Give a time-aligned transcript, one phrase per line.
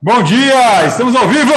[0.00, 0.86] Bom dia!
[0.86, 1.52] Estamos ao vivo!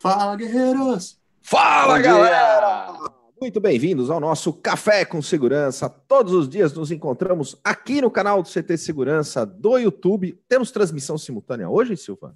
[0.00, 1.18] Fala, guerreiros!
[1.42, 2.86] Fala, Bom galera!
[2.90, 3.12] Dia.
[3.38, 5.90] Muito bem-vindos ao nosso Café com Segurança.
[5.90, 10.40] Todos os dias nos encontramos aqui no canal do CT Segurança do YouTube.
[10.48, 12.34] Temos transmissão simultânea hoje, Silvano?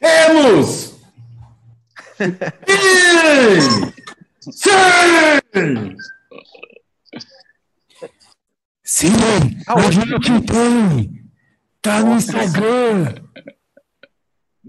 [0.00, 0.96] Temos!
[4.50, 4.70] Sim!
[8.82, 9.12] Sim!
[9.68, 11.20] A gente tem!
[11.80, 13.29] Tá no Instagram!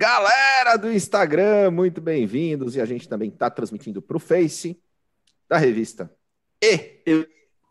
[0.02, 2.76] Galera do Instagram, muito bem-vindos.
[2.76, 4.82] E a gente também está transmitindo para o Face
[5.48, 6.12] da revista
[6.60, 7.04] e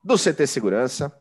[0.04, 1.12] do CT Segurança.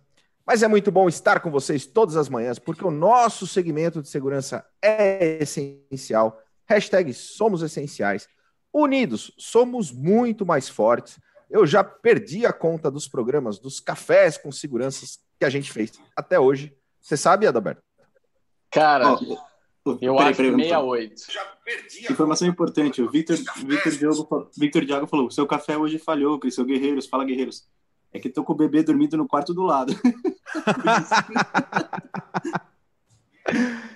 [0.45, 4.07] Mas é muito bom estar com vocês todas as manhãs, porque o nosso segmento de
[4.07, 6.39] segurança é essencial.
[6.67, 8.27] Hashtag somos essenciais.
[8.71, 11.19] Unidos, somos muito mais fortes.
[11.49, 15.93] Eu já perdi a conta dos programas, dos cafés com seguranças que a gente fez
[16.15, 16.71] até hoje.
[17.01, 17.81] Você sabe, Adalberto?
[18.69, 19.48] Cara, oh,
[20.01, 21.31] eu peraí, acho peraí, 68.
[21.31, 26.39] Já perdi Informação importante, o Victor, Victor, Diogo, Victor Diogo falou, seu café hoje falhou,
[26.39, 27.67] Cris, seu guerreiros, fala guerreiros.
[28.11, 29.93] É que tô com o bebê dormindo no quarto do lado.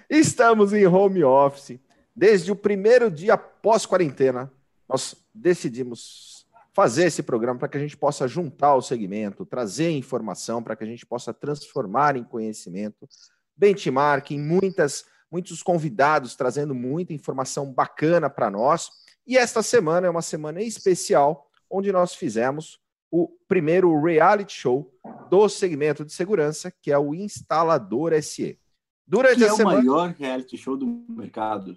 [0.10, 1.80] Estamos em home office.
[2.16, 4.52] Desde o primeiro dia pós-quarentena,
[4.88, 10.62] nós decidimos fazer esse programa para que a gente possa juntar o segmento, trazer informação
[10.62, 13.08] para que a gente possa transformar em conhecimento,
[13.56, 18.92] benchmarking, muitas, muitos convidados trazendo muita informação bacana para nós.
[19.26, 22.80] E esta semana é uma semana especial, onde nós fizemos
[23.12, 24.94] o primeiro reality show
[25.32, 28.60] do segmento de segurança, que é o Instalador SE.
[29.08, 29.80] Durante que a é semana...
[29.80, 31.76] o maior reality show do mercado.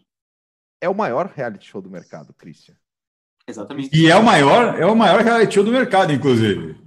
[0.78, 2.76] É o maior reality show do mercado, Christian.
[3.48, 3.96] Exatamente.
[3.96, 6.78] E é o maior, é o maior reality show do mercado, inclusive.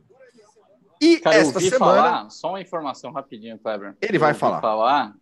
[1.01, 1.77] E Cara, esta semana.
[1.79, 3.97] Falar, só uma informação rapidinho, Kleber.
[4.01, 4.61] Ele vai falar.
[4.61, 5.15] falar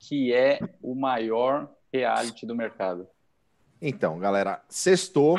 [0.00, 3.06] que é o maior reality do mercado.
[3.80, 5.38] Então, galera, sextou.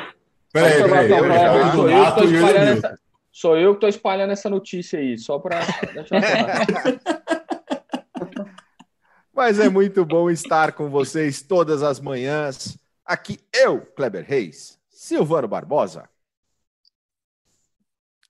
[0.54, 2.82] Peraí, peraí.
[3.32, 5.62] Sou eu que estou espalhando essa notícia aí, só para
[9.34, 12.78] Mas é muito bom estar com vocês todas as manhãs.
[13.04, 16.08] Aqui eu, Kleber Reis, Silvano Barbosa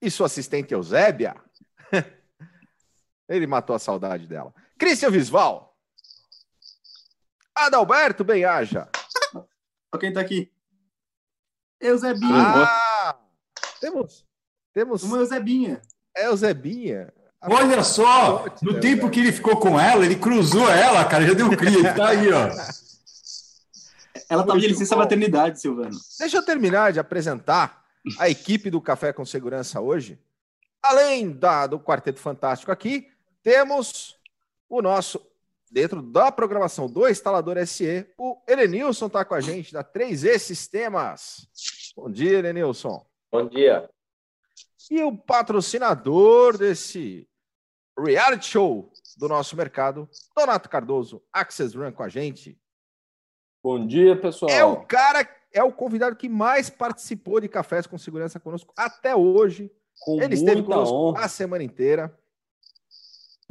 [0.02, 1.36] e sua assistente Eusébia.
[3.28, 4.54] Ele matou a saudade dela.
[4.78, 5.71] Cristian Visval.
[7.66, 8.90] Adalberto Benhaja.
[9.34, 10.52] Olha quem tá aqui.
[11.80, 12.34] Eusebinha.
[12.34, 13.16] Ah,
[13.80, 14.26] temos.
[14.74, 15.04] Temos.
[15.04, 15.82] Uma Eusebinha.
[16.16, 17.14] É Eusebinha.
[17.44, 21.48] Olha só, no tempo que ele ficou com ela, ele cruzou ela, cara, já deu
[21.48, 22.50] um cria, tá aí, ó.
[24.30, 25.98] Ela tá de licença maternidade, Silvano.
[26.20, 27.84] Deixa eu terminar de apresentar
[28.20, 30.20] a equipe do Café com Segurança hoje.
[30.84, 33.08] Além da, do Quarteto Fantástico aqui,
[33.42, 34.18] temos
[34.70, 35.20] o nosso,
[35.72, 41.48] dentro da programação do Instalador SE, o Elenilson está com a gente, da 3E Sistemas.
[41.96, 43.06] Bom dia, Elenilson.
[43.32, 43.90] Bom dia.
[44.90, 47.28] E o patrocinador desse
[47.98, 52.60] reality show do nosso mercado, Donato Cardoso, Access Run com a gente.
[53.64, 54.52] Bom dia, pessoal.
[54.52, 59.16] É o cara, é o convidado que mais participou de cafés com segurança conosco até
[59.16, 59.72] hoje.
[60.02, 61.26] Com Ele esteve conosco honra.
[61.26, 62.18] a semana inteira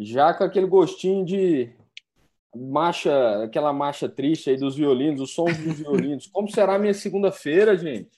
[0.00, 1.70] já com aquele gostinho de
[2.54, 6.26] marcha, aquela marcha triste aí dos violinos, os sons dos violinos.
[6.26, 8.10] Como será a minha segunda-feira, gente?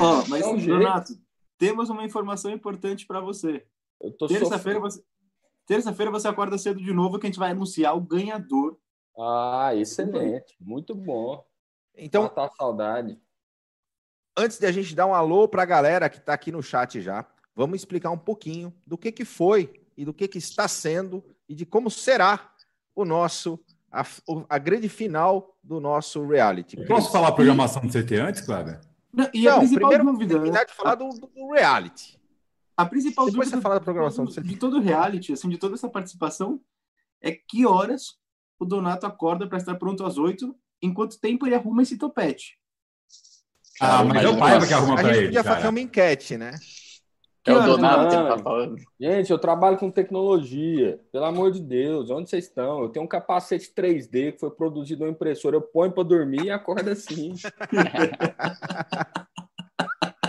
[0.00, 1.12] Oh, mas, um Renato,
[1.58, 3.66] temos uma informação importante para você.
[4.28, 5.02] Terça-feira você,
[5.66, 8.78] terça-feira você acorda cedo de novo que a gente vai anunciar o ganhador.
[9.18, 10.54] Ah, excelente.
[10.60, 11.44] Muito bom.
[11.96, 13.18] Então, tá saudade.
[14.36, 17.00] Antes de a gente dar um alô para a galera que está aqui no chat
[17.00, 17.24] já,
[17.54, 21.54] vamos explicar um pouquinho do que, que foi e do que, que está sendo e
[21.54, 22.53] de como será
[22.94, 23.58] o nosso
[23.94, 24.04] a,
[24.48, 26.76] a grande final do nosso reality.
[26.86, 28.80] Posso falar a programação do CT antes, Cláudio?
[29.12, 32.18] Não, e Não, a principal primeiro dúvida, terminar de falar do, do, reality.
[32.76, 35.56] A principal Depois dúvida você fala da programação de, de todo o reality, assim, de
[35.56, 36.60] toda essa participação,
[37.20, 38.18] é que horas
[38.58, 42.58] o Donato acorda para estar pronto às oito, em quanto tempo ele arruma esse topete.
[43.80, 45.10] Ah, mas é o pai que arruma para ele.
[45.10, 46.52] A gente podia fazer uma enquete, né?
[47.46, 48.76] É o Donato que tá falando.
[48.98, 50.98] Gente, eu trabalho com tecnologia.
[51.12, 52.80] Pelo amor de Deus, onde vocês estão?
[52.80, 55.56] Eu tenho um capacete 3D que foi produzido na impressora.
[55.56, 57.34] Eu ponho para dormir e acordo assim.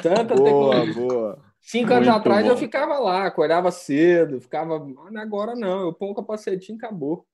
[0.03, 0.93] Tanta boa, tecnologia.
[0.93, 1.39] Boa.
[1.61, 2.51] Cinco Muito anos atrás bom.
[2.51, 4.85] eu ficava lá, acordava cedo, ficava.
[5.15, 7.25] Agora não, eu ponho o capacetinho e acabou.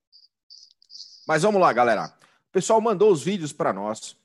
[1.26, 2.06] Mas vamos lá, galera.
[2.06, 4.16] O pessoal mandou os vídeos para nós.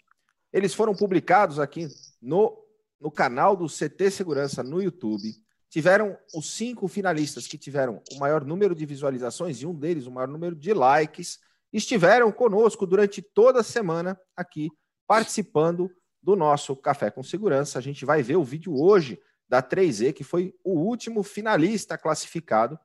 [0.54, 1.88] Eles foram publicados aqui
[2.22, 2.58] no,
[3.02, 8.46] no canal do CT Segurança no YouTube tiveram os cinco finalistas que tiveram o maior
[8.46, 11.40] número de visualizações e um deles o maior número de likes.
[11.72, 14.70] estiveram conosco durante toda a semana aqui,
[15.06, 15.92] participando
[16.22, 17.78] do nosso Café com Segurança.
[17.78, 22.80] A gente vai ver o vídeo hoje da 3E, que foi o último finalista classificado.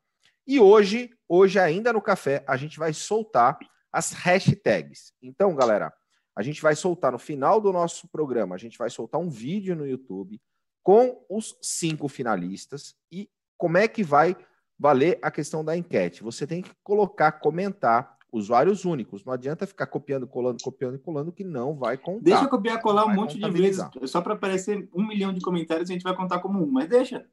[0.47, 3.59] E hoje, hoje ainda no café, a gente vai soltar
[3.93, 5.13] as hashtags.
[5.23, 5.93] Então, galera,
[6.37, 9.77] a gente vai soltar no final do nosso programa, a gente vai soltar um vídeo
[9.77, 10.41] no YouTube
[10.83, 14.37] com os cinco finalistas e como é que vai
[14.79, 16.23] valer a questão da enquete.
[16.25, 19.25] Você tem que colocar, comentar usuários únicos.
[19.25, 22.25] Não adianta ficar copiando, colando, copiando e colando, que não vai contar.
[22.25, 23.85] Deixa eu copiar colar um monte de vezes.
[24.07, 27.25] Só para aparecer um milhão de comentários, a gente vai contar como um, mas deixa.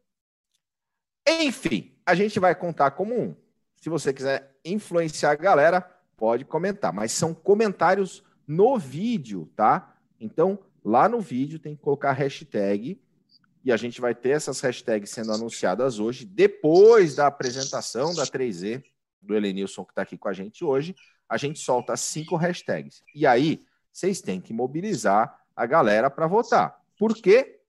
[1.28, 3.36] Enfim, a gente vai contar como um.
[3.78, 5.82] Se você quiser influenciar a galera,
[6.18, 6.94] pode comentar.
[6.94, 9.96] Mas são comentários no vídeo, tá?
[10.20, 13.02] Então, lá no vídeo tem que colocar hashtag
[13.64, 18.84] e a gente vai ter essas hashtags sendo anunciadas hoje, depois da apresentação da 3E,
[19.22, 20.96] do Elenilson que está aqui com a gente hoje,
[21.28, 23.04] a gente solta cinco hashtags.
[23.14, 26.80] E aí, vocês têm que mobilizar a galera para votar.
[26.98, 27.60] Por quê?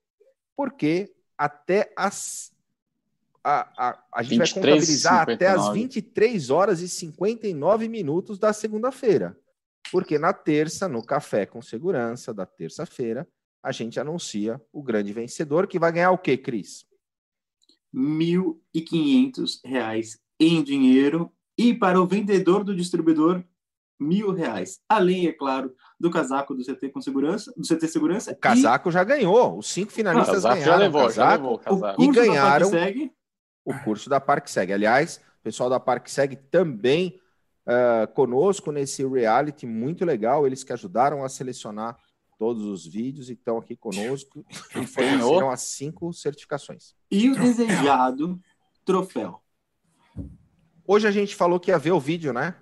[0.56, 2.52] Porque até as.
[3.42, 5.32] A, a, a gente 23, vai contabilizar 59.
[5.32, 9.37] até as 23 horas e 59 minutos da segunda-feira.
[9.90, 13.26] Porque na terça, no Café com Segurança da terça-feira,
[13.62, 16.87] a gente anuncia o grande vencedor, que vai ganhar o quê, Cris?
[17.93, 18.01] R$
[18.75, 23.45] 1.500 em dinheiro e para o vendedor do distribuidor
[24.01, 24.81] mil reais.
[24.89, 28.33] Além, é claro, do casaco do CT com segurança, do CT Segurança.
[28.33, 28.93] O casaco e...
[28.93, 29.59] já ganhou.
[29.59, 30.65] Os cinco finalistas ah, ganharam.
[30.65, 32.03] Já levou, casaco, já levou o casaco.
[32.03, 32.71] E ganharam
[33.65, 34.73] o curso da Parque Segue.
[34.73, 37.21] Aliás, o pessoal da Parque Segue também
[37.67, 40.47] uh, conosco nesse reality muito legal.
[40.47, 41.99] Eles que ajudaram a selecionar
[42.40, 44.42] todos os vídeos e estão aqui conosco
[44.75, 46.94] e foram as cinco certificações.
[47.10, 48.40] E o desejado
[48.82, 49.42] troféu.
[50.87, 52.56] Hoje a gente falou que ia ver o vídeo, né?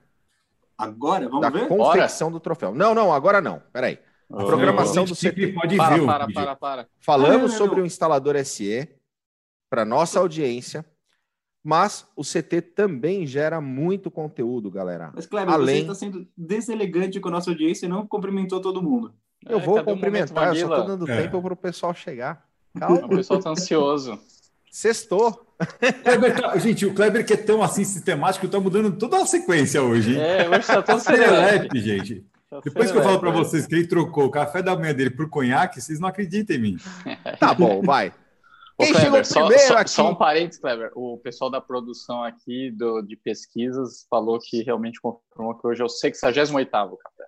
[0.77, 1.69] Agora, vamos da ver?
[1.69, 2.75] confecção do troféu.
[2.75, 3.63] Não, não, agora não.
[3.73, 4.01] Peraí.
[4.29, 5.53] A programação do CT.
[5.53, 8.89] Pode para, ver para, para, para, Falamos ah, sobre o instalador SE
[9.71, 10.85] para nossa audiência,
[11.63, 15.13] mas o CT também gera muito conteúdo, galera.
[15.15, 15.77] Mas, Cleber, Além...
[15.77, 19.15] você está sendo deselegante com a nossa audiência e não cumprimentou todo mundo.
[19.47, 21.23] Eu é, vou cumprimentar, eu só estou dando é.
[21.23, 22.45] tempo para o pessoal chegar.
[22.79, 23.07] Calma.
[23.07, 24.19] O pessoal está ansioso.
[24.71, 25.47] Sextou.
[25.59, 30.19] Tá, gente, o Kleber que é tão assim sistemático, está mudando toda a sequência hoje.
[30.19, 32.25] É, hoje está tão serelepe, gente.
[32.49, 35.11] Tá Depois que eu falo para vocês que ele trocou o café da manhã dele
[35.11, 36.77] por conhaque, vocês não acreditam em mim.
[37.39, 38.13] Tá bom, vai.
[38.79, 39.91] Quem Kleber, chegou primeiro só, aqui...
[39.91, 40.93] só um parênteses, Kleber.
[40.95, 45.85] O pessoal da produção aqui do, de pesquisas falou que realmente confirmou que hoje é
[45.85, 47.28] o 68 café.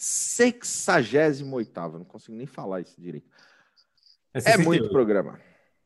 [0.00, 3.28] 68 não consigo nem falar isso direito.
[4.32, 5.38] É, é muito programa.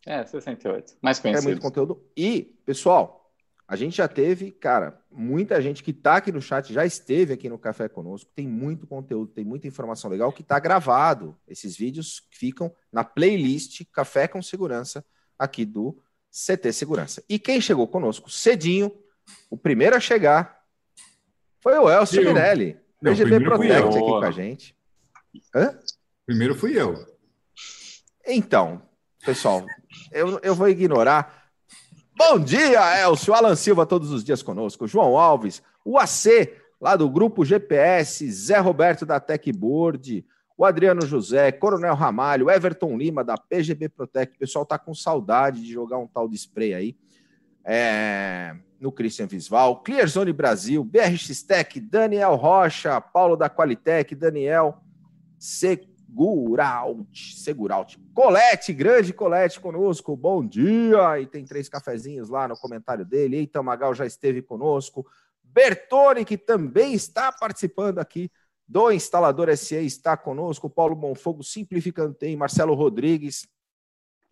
[0.07, 0.97] É, 68.
[1.03, 1.49] Mais conhecido.
[1.49, 2.01] É muito conteúdo.
[2.17, 3.29] E, pessoal,
[3.67, 7.49] a gente já teve, cara, muita gente que está aqui no chat já esteve aqui
[7.49, 8.31] no Café Conosco.
[8.37, 11.37] Tem muito conteúdo, tem muita informação legal que está gravado.
[11.49, 15.05] Esses vídeos ficam na playlist Café com Segurança
[15.37, 16.01] aqui do
[16.31, 17.25] CT Segurança.
[17.29, 18.97] E quem chegou conosco cedinho,
[19.51, 20.63] o primeiro a chegar,
[21.61, 22.84] foi o Elcio eu.
[23.05, 24.77] Não, PGB Protect aqui com a gente.
[25.55, 25.79] Hã?
[26.25, 27.05] Primeiro fui eu.
[28.27, 28.81] Então,
[29.23, 29.67] pessoal,
[30.11, 31.51] eu, eu vou ignorar.
[32.17, 33.35] Bom dia, Elcio.
[33.35, 34.87] Alan Silva, todos os dias conosco.
[34.87, 40.25] João Alves, o AC, lá do Grupo GPS, Zé Roberto da Techboard,
[40.57, 44.35] o Adriano José, Coronel Ramalho, Everton Lima da PGB Protect.
[44.35, 46.97] O pessoal tá com saudade de jogar um tal de spray aí.
[47.67, 54.79] É, no Christian Visval, Clearzone Brasil, BRX Tech, Daniel Rocha, Paulo da Qualitec, Daniel
[55.39, 55.89] C.
[56.15, 57.99] Seguraut, Seguraut.
[58.15, 61.19] Colete, grande Colete conosco, bom dia!
[61.19, 63.39] E tem três cafezinhos lá no comentário dele.
[63.39, 65.05] Eita, Magal já esteve conosco.
[65.43, 68.31] Bertone, que também está participando aqui
[68.69, 70.71] do Instalador SE, está conosco.
[70.71, 73.49] Paulo Bonfogo, Simplificando Tem, Marcelo Rodrigues.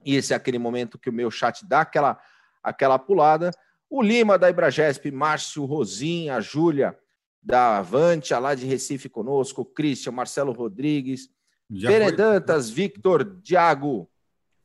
[0.05, 2.21] E esse é aquele momento que o meu chat dá aquela,
[2.63, 3.51] aquela pulada.
[3.95, 6.99] O Lima da Ibragesp, Márcio Rosinha, a Júlia
[7.43, 11.29] da Avante, lá de Recife conosco, Christian, Marcelo Rodrigues,
[11.69, 14.11] Veredantas, Victor, Diago,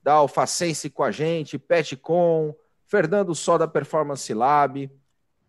[0.01, 2.55] da Alfacense com a gente, Petcom,
[2.85, 4.89] Fernando Só da Performance Lab,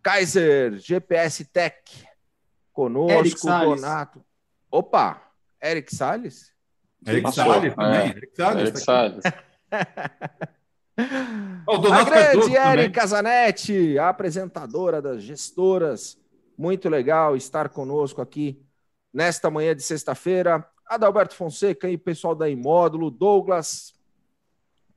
[0.03, 2.05] Kaiser, GPS Tech,
[2.73, 4.25] conosco, Donato.
[4.69, 5.23] Opa,
[5.63, 6.51] Eric Salles?
[7.07, 7.99] Eric Salles também.
[8.01, 8.07] É.
[8.09, 8.61] Eric Salles.
[8.61, 9.23] Eric Salles.
[9.23, 10.47] oh,
[11.91, 16.17] a grande Eric Casanetti, a apresentadora das gestoras.
[16.57, 18.61] Muito legal estar conosco aqui
[19.13, 20.65] nesta manhã de sexta-feira.
[20.85, 23.93] Adalberto Fonseca e pessoal da Imódulo, Douglas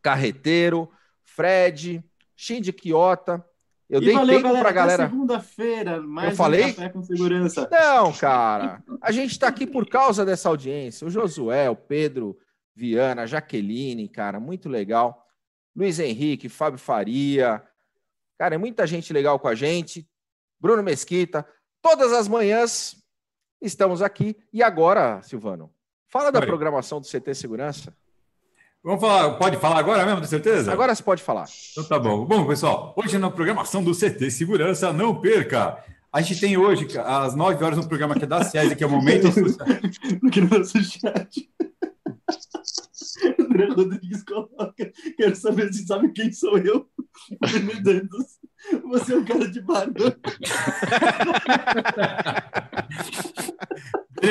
[0.01, 0.91] Carreteiro,
[1.23, 2.03] Fred,
[2.35, 3.45] Shindy Quiota,
[3.89, 5.09] Eu e dei valeu, tempo galera, pra galera.
[5.09, 6.65] segunda-feira, mais eu falei?
[6.65, 7.69] Um café com segurança.
[7.71, 8.83] Não, cara.
[9.01, 11.07] A gente tá aqui por causa dessa audiência.
[11.07, 12.37] O Josué, o Pedro
[12.75, 15.27] Viana, a Jaqueline, cara, muito legal.
[15.75, 17.63] Luiz Henrique, Fábio Faria.
[18.39, 20.09] Cara, é muita gente legal com a gente.
[20.61, 21.47] Bruno Mesquita.
[21.81, 22.97] Todas as manhãs
[23.61, 24.37] estamos aqui.
[24.53, 25.73] E agora, Silvano,
[26.09, 26.47] fala da Oi.
[26.47, 27.95] programação do CT Segurança.
[28.85, 30.73] Vamos falar, pode falar agora mesmo, de certeza?
[30.73, 31.47] Agora você pode falar.
[31.71, 32.25] Então tá bom.
[32.25, 35.79] Bom, pessoal, hoje na programação do CT Segurança, não perca.
[36.13, 38.87] A gente tem hoje, às 9 horas, um programa que é da SESI, que é
[38.87, 39.69] o Momento Social.
[40.21, 40.79] No nosso
[43.39, 44.93] André Rodrigues coloca.
[45.17, 46.89] Quero saber se sabe quem sou eu.
[48.91, 50.17] Você é um cara de barba.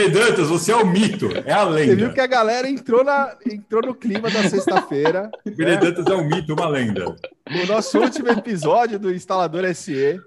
[0.09, 1.87] Dantas, você é o mito, é a lenda.
[1.87, 5.29] Você viu que a galera entrou, na, entrou no clima da sexta-feira.
[5.45, 7.13] Dantas é um mito, uma lenda.
[7.49, 10.19] No nosso último episódio do Instalador SE.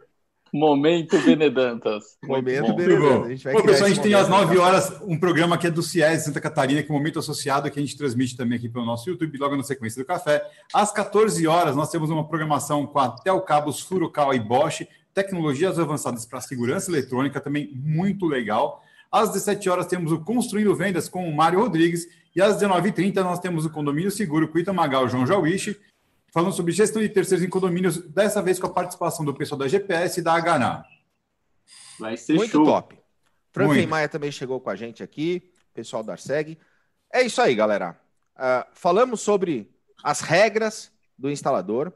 [0.54, 2.16] Momento Benedantas.
[2.22, 3.26] Momento Benedantas.
[3.26, 6.22] A gente, pessoal, a gente tem às 9 horas um programa que é do CIES
[6.22, 9.10] Santa Catarina, que é o Momento Associado, que a gente transmite também aqui pelo nosso
[9.10, 10.48] YouTube, logo na sequência do café.
[10.72, 16.24] Às 14 horas, nós temos uma programação com a Telcabos, Furukawa e Bosch, tecnologias avançadas
[16.24, 18.80] para segurança eletrônica, também muito legal.
[19.10, 22.06] Às 17 horas temos o Construindo Vendas com o Mário Rodrigues.
[22.34, 25.76] E às 19h30 nós temos o Condomínio Seguro com o Itamagal João Jauichi,
[26.34, 29.68] falando sobre gestão de terceiros em condomínios, dessa vez com a participação do pessoal da
[29.68, 30.84] GPS e da HNA.
[32.00, 32.64] Vai ser Muito show.
[32.64, 32.98] top.
[33.52, 36.58] Franklin Maia também chegou com a gente aqui, pessoal da Arseg.
[37.12, 37.96] É isso aí, galera.
[38.34, 39.70] Uh, falamos sobre
[40.02, 41.92] as regras do instalador.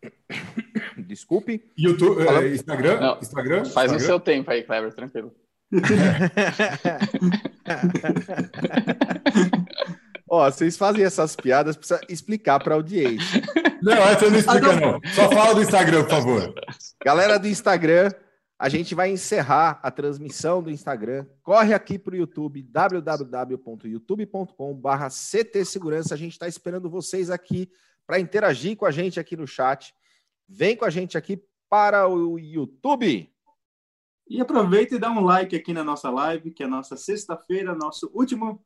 [0.96, 1.68] Desculpe.
[1.76, 3.64] YouTube, uh, Instagram, Não, Instagram.
[3.64, 3.96] Faz Instagram.
[3.96, 5.34] o seu tempo aí, Kleber, tranquilo.
[10.34, 13.42] Ó, vocês fazem essas piadas, precisa explicar para a audiência.
[13.82, 14.98] Não, essa não explica, não.
[15.12, 16.54] Só fala do Instagram, por favor.
[17.04, 18.10] Galera do Instagram,
[18.58, 21.26] a gente vai encerrar a transmissão do Instagram.
[21.42, 26.14] Corre aqui para o YouTube, www.youtube.com.br CT Segurança.
[26.14, 27.70] A gente está esperando vocês aqui
[28.06, 29.94] para interagir com a gente aqui no chat.
[30.48, 33.30] Vem com a gente aqui para o YouTube.
[34.30, 37.74] E aproveita e dá um like aqui na nossa live, que é a nossa sexta-feira,
[37.74, 38.64] nosso último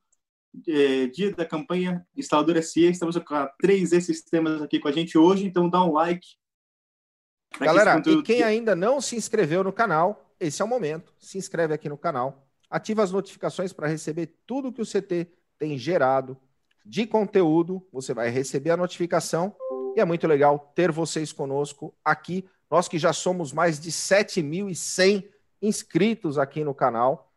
[0.66, 2.84] é, dia da campanha Instalador SE.
[2.84, 6.26] Estamos com três sistemas aqui com a gente hoje, então dá um like.
[7.60, 11.14] Galera, que e quem ainda não se inscreveu no canal, esse é o momento.
[11.18, 15.78] Se inscreve aqui no canal, ativa as notificações para receber tudo que o CT tem
[15.78, 16.36] gerado
[16.84, 17.86] de conteúdo.
[17.92, 19.54] Você vai receber a notificação
[19.96, 22.46] e é muito legal ter vocês conosco aqui.
[22.70, 25.28] Nós que já somos mais de 7.100
[25.62, 27.32] inscritos aqui no canal,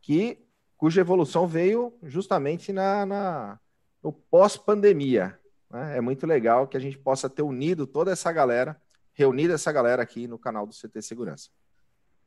[0.00, 0.44] que
[0.82, 3.60] cuja evolução veio justamente na, na
[4.02, 5.38] no pós-pandemia.
[5.70, 5.98] Né?
[5.98, 10.02] É muito legal que a gente possa ter unido toda essa galera, reunido essa galera
[10.02, 11.50] aqui no canal do CT Segurança.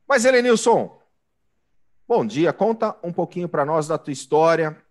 [0.08, 0.98] Mas, Helenilson,
[2.08, 2.50] bom dia.
[2.50, 4.82] Conta um pouquinho para nós da tua história,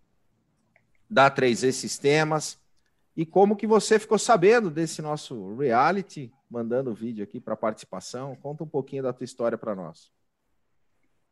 [1.10, 2.62] da 3E Sistemas
[3.18, 8.36] e como que você ficou sabendo desse nosso reality mandando vídeo aqui para participação.
[8.36, 10.12] Conta um pouquinho da tua história para nós.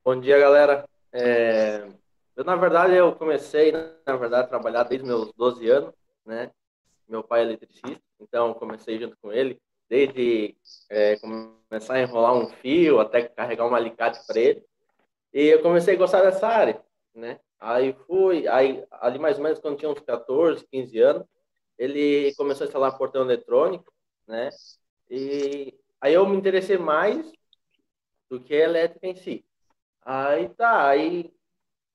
[0.03, 0.89] Bom dia, galera.
[1.11, 2.01] É...
[2.35, 5.93] Eu, na verdade, eu comecei, na verdade, a trabalhar desde meus 12 anos,
[6.25, 6.51] né?
[7.07, 10.57] Meu pai é eletricista, então comecei junto com ele, desde
[10.89, 14.65] é, começar a enrolar um fio até carregar um alicate para ele.
[15.31, 17.39] E eu comecei a gostar dessa área, né?
[17.59, 21.27] Aí fui, aí ali mais ou menos quando tinha uns 14, 15 anos,
[21.77, 23.93] ele começou a instalar portão eletrônico,
[24.27, 24.49] né?
[25.09, 27.31] E aí eu me interessei mais
[28.29, 29.45] do que a elétrica em si.
[30.01, 31.31] Aí tá, aí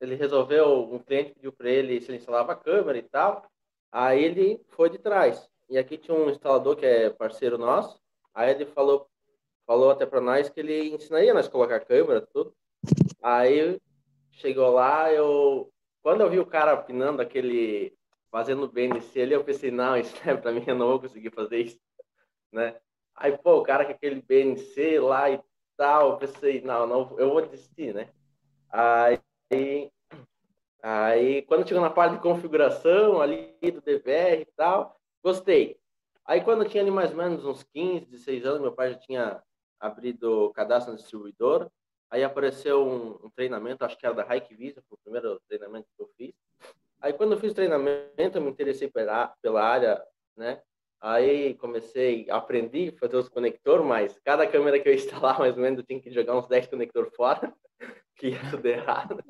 [0.00, 3.44] ele resolveu, um cliente pediu para ele se ele instalava a câmera e tal.
[3.90, 5.48] Aí ele foi de trás.
[5.68, 8.00] E aqui tinha um instalador que é parceiro nosso.
[8.34, 9.08] Aí ele falou,
[9.66, 12.54] falou até para nós que ele ensinaria nós a colocar a câmera, tudo.
[13.22, 13.80] Aí
[14.30, 15.70] chegou lá, eu
[16.02, 17.92] quando eu vi o cara pinando aquele
[18.30, 21.58] fazendo BNC ali, eu pensei, não, isso é para mim, eu não vou conseguir fazer
[21.58, 21.78] isso,
[22.52, 22.76] né?
[23.14, 25.40] Aí, pô, o cara com aquele BNC lá e
[25.76, 28.08] tal, eu pensei, não, não, eu vou desistir, né?
[28.70, 29.18] Aí,
[30.82, 35.78] aí quando chegou na parte de configuração ali do DVR e tal, gostei.
[36.24, 39.42] Aí quando tinha ali mais ou menos uns 15, 16 anos, meu pai já tinha
[39.80, 41.70] abrido o cadastro na distribuidora,
[42.10, 46.02] aí apareceu um, um treinamento, acho que era da Hikvisa, foi o primeiro treinamento que
[46.02, 46.34] eu fiz.
[47.00, 50.04] Aí quando eu fiz treinamento, eu me interessei pela, pela área,
[50.36, 50.60] né?
[51.00, 55.62] Aí comecei, aprendi a fazer os conectores, mas cada câmera que eu instalar, mais ou
[55.62, 57.54] menos, eu tinha que jogar uns 10 conectores fora,
[58.16, 59.22] que ia tudo errado.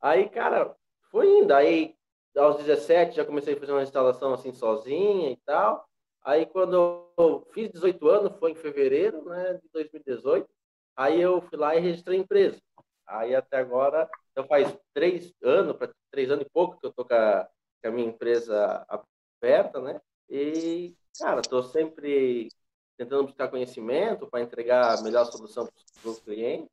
[0.00, 0.74] Aí, cara,
[1.10, 1.52] foi indo.
[1.52, 1.94] Aí,
[2.36, 5.88] aos 17, já comecei a fazer uma instalação assim sozinha e tal.
[6.22, 10.48] Aí quando eu fiz 18 anos, foi em fevereiro né, de 2018,
[10.96, 12.60] aí eu fui lá e registrei a empresa.
[13.06, 17.04] Aí até agora, então faz três anos, para três anos e pouco que eu tô
[17.04, 17.48] com a,
[17.82, 18.86] com a minha empresa
[19.42, 20.00] aberta, né?
[20.30, 22.48] E, cara, estou sempre
[22.96, 25.68] tentando buscar conhecimento para entregar a melhor solução
[26.00, 26.68] para os clientes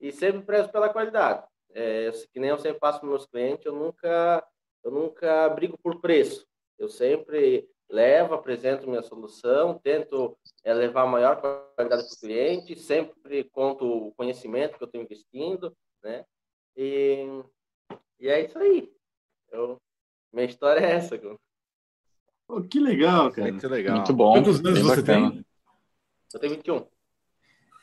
[0.00, 1.46] e sempre prezo pela qualidade.
[1.70, 4.46] É, que nem eu sempre faço para meus clientes, eu nunca,
[4.84, 6.46] eu nunca brigo por preço.
[6.78, 12.76] Eu sempre levo, apresento minha solução, tento é, levar a maior qualidade para o cliente,
[12.76, 16.24] sempre conto o conhecimento que eu estou investindo, né?
[16.76, 17.24] E,
[18.20, 18.92] e é isso aí.
[19.50, 19.80] Eu,
[20.32, 21.16] minha história é essa.
[22.48, 23.50] Oh, que legal, cara.
[23.52, 23.96] Muito legal.
[23.96, 24.32] Muito bom.
[24.32, 25.30] Quantos anos você bacana.
[25.30, 25.46] tem?
[26.32, 26.86] Eu tenho 21.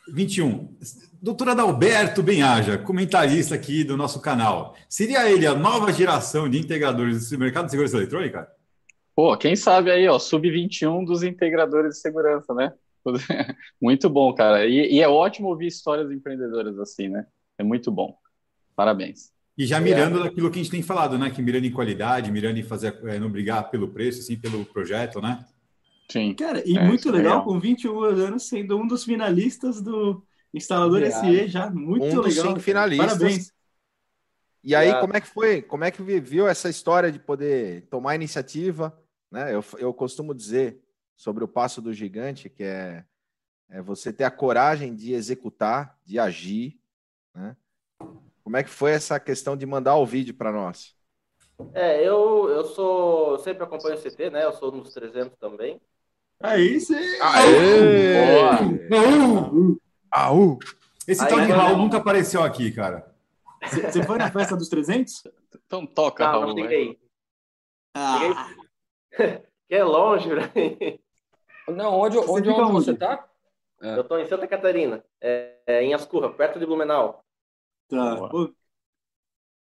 [0.07, 0.77] 21.
[1.21, 4.75] Doutor Adalberto Benhaja, comentarista aqui do nosso canal.
[4.89, 8.47] Seria ele a nova geração de integradores do mercado de segurança eletrônica?
[9.15, 12.73] Pô, quem sabe aí, ó, sub-21 dos integradores de segurança, né?
[13.81, 14.65] muito bom, cara.
[14.65, 17.25] E, e, é ótimo ouvir histórias empreendedoras assim, né?
[17.57, 18.17] É muito bom.
[18.75, 19.31] Parabéns.
[19.57, 20.23] E já mirando é.
[20.23, 21.29] naquilo que a gente tem falado, né?
[21.29, 25.21] Que mirando em qualidade, mirando em fazer, é, não brigar pelo preço, sim, pelo projeto,
[25.21, 25.45] né?
[26.11, 26.33] Sim.
[26.33, 31.09] Cara, e é, muito legal, com 21 anos, sendo um dos finalistas do Instalador é.
[31.09, 32.23] SE, já muito um legal.
[32.23, 33.17] Dos cinco finalistas.
[33.17, 33.53] Parabéns.
[34.63, 35.61] E aí, como é que foi?
[35.61, 38.97] Como é que viu essa história de poder tomar iniciativa?
[39.31, 39.53] Né?
[39.53, 40.81] Eu, eu costumo dizer
[41.15, 43.05] sobre o passo do gigante, que é,
[43.69, 46.79] é você ter a coragem de executar, de agir.
[47.33, 47.55] Né?
[48.45, 50.95] Como é que foi essa questão de mandar o vídeo para nós?
[51.73, 53.31] É, eu, eu sou.
[53.31, 54.45] Eu sempre acompanho o CT, né?
[54.45, 55.81] Eu sou nos 300 também.
[56.39, 56.93] Aí sim!
[57.21, 58.87] Aê!
[58.87, 59.79] Boa!
[60.11, 60.59] Aú!
[61.07, 63.11] Esse Aí, tal de Raul nunca apareceu aqui, cara.
[63.63, 65.23] Você foi na festa dos 300?
[65.65, 66.55] Então toca, não, Raul.
[66.55, 66.99] Não, cheguei.
[67.95, 68.19] Ah.
[69.09, 69.41] Cheguei...
[69.67, 70.51] que é longe, né?
[71.67, 73.27] Não, onde, você onde, onde você tá?
[73.81, 73.97] É.
[73.97, 77.24] Eu tô em Santa Catarina, é, é, em Ascurra, perto de Blumenau.
[77.87, 78.29] Tá.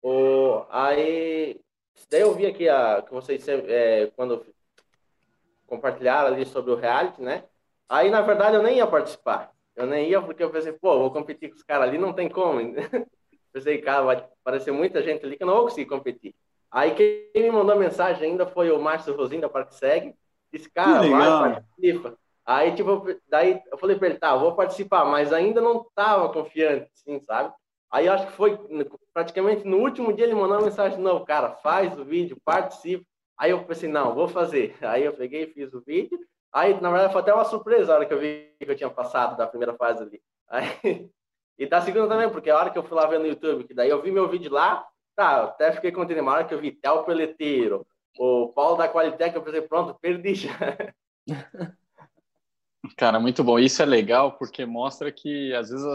[0.02, 1.60] O, aí,
[2.10, 4.46] daí eu vi aqui a, que vocês, é, quando
[5.66, 7.44] compartilharam ali sobre o reality, né?
[7.90, 9.52] Aí, na verdade, eu nem ia participar.
[9.76, 12.30] Eu nem ia porque eu pensei, pô, vou competir com os caras ali, não tem
[12.30, 12.60] como.
[13.52, 16.36] pensei, cara, vai aparecer muita gente ali que eu não vou conseguir competir.
[16.70, 20.14] Aí quem me mandou mensagem ainda foi o Márcio Rosinho da Parque Segue.
[20.52, 22.18] Disse, cara, vai, participa.
[22.46, 26.92] Aí, tipo, daí eu falei pra ele, tá, vou participar, mas ainda não tava confiante,
[26.94, 27.54] assim, sabe?
[27.92, 28.58] Aí acho que foi
[29.14, 33.06] praticamente no último dia ele mandou uma mensagem, não, cara, faz o vídeo, participa.
[33.38, 34.76] Aí eu pensei, não, vou fazer.
[34.84, 36.18] Aí eu peguei fiz o vídeo.
[36.54, 38.90] Aí, na verdade, foi até uma surpresa a hora que eu vi que eu tinha
[38.90, 40.22] passado da primeira fase ali.
[40.48, 41.10] Aí,
[41.58, 43.74] e da segunda também, porque a hora que eu fui lá ver no YouTube, que
[43.74, 46.22] daí eu vi meu vídeo lá, tá, até fiquei contente.
[46.22, 47.86] Na hora que eu vi Tel Peleteiro,
[48.18, 50.54] o Paulo da Qualitec, eu pensei, pronto, perdi já.
[52.98, 53.60] Cara, muito bom.
[53.60, 55.86] Isso é legal porque mostra que às vezes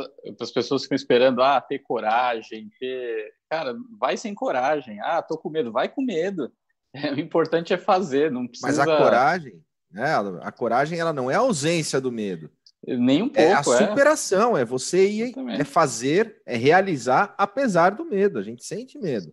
[0.40, 3.32] as pessoas ficam esperando ah, ter coragem, ter.
[3.48, 5.00] Cara, vai sem coragem.
[5.00, 6.52] Ah, tô com medo, vai com medo.
[6.92, 8.66] É, o importante é fazer, não precisa.
[8.66, 10.12] Mas a coragem, né?
[10.42, 12.50] A coragem ela não é a ausência do medo.
[12.84, 13.40] Nem um pouco.
[13.40, 13.62] É a é.
[13.62, 18.40] superação, é, é você ir, é fazer, é realizar apesar do medo.
[18.40, 19.32] A gente sente medo.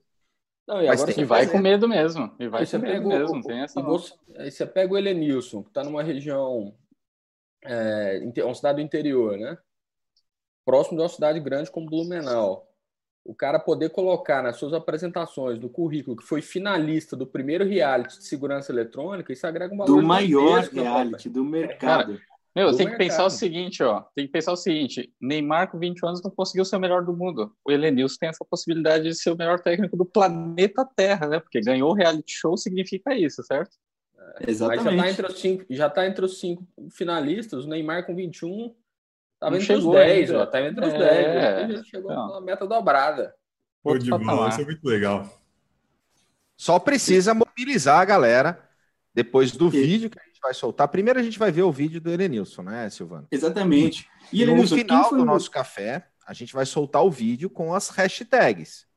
[0.67, 2.29] Não, e Mas tem, vai com medo mesmo.
[2.37, 3.41] E vai com medo mesmo.
[3.41, 6.75] Tem essa você, aí você pega o Elenilson, que está numa região,
[7.67, 9.57] é, uma cidade do interior, né?
[10.65, 12.67] Próximo de uma cidade grande como Blumenau
[13.27, 18.17] o cara poder colocar nas suas apresentações do currículo que foi finalista do primeiro reality
[18.17, 22.13] de segurança eletrônica, isso agrega um valor do maior reality do mercado.
[22.13, 22.21] Cara,
[22.55, 22.97] meu, do tem mercado.
[22.97, 26.31] que pensar o seguinte, ó, tem que pensar o seguinte, Neymar com 20 anos não
[26.31, 27.53] conseguiu ser o melhor do mundo.
[27.65, 31.39] O Elenilson tem essa possibilidade de ser o melhor técnico do planeta Terra, né?
[31.41, 33.75] Porque ganhou o reality show significa isso, certo?
[34.47, 34.95] Exatamente.
[34.95, 38.15] Mas já está entre os cinco, já tá entre os cinco finalistas, o Neymar com
[38.15, 38.75] 21
[39.39, 40.45] Tava entre os 10, ó.
[40.45, 41.77] Tava entre os é, 10.
[41.77, 42.33] Já chegou não.
[42.33, 43.35] na meta dobrada.
[43.83, 45.41] Pô, de bola, isso é muito legal.
[46.55, 48.67] Só precisa mobilizar a galera
[49.13, 49.81] depois do e...
[49.81, 50.87] vídeo que a gente vai soltar.
[50.87, 53.27] Primeiro a gente vai ver o vídeo do Elenilson, né, Silvano?
[53.31, 54.09] Exatamente.
[54.33, 58.87] E no final do nosso café, a gente vai soltar o vídeo com as hashtags.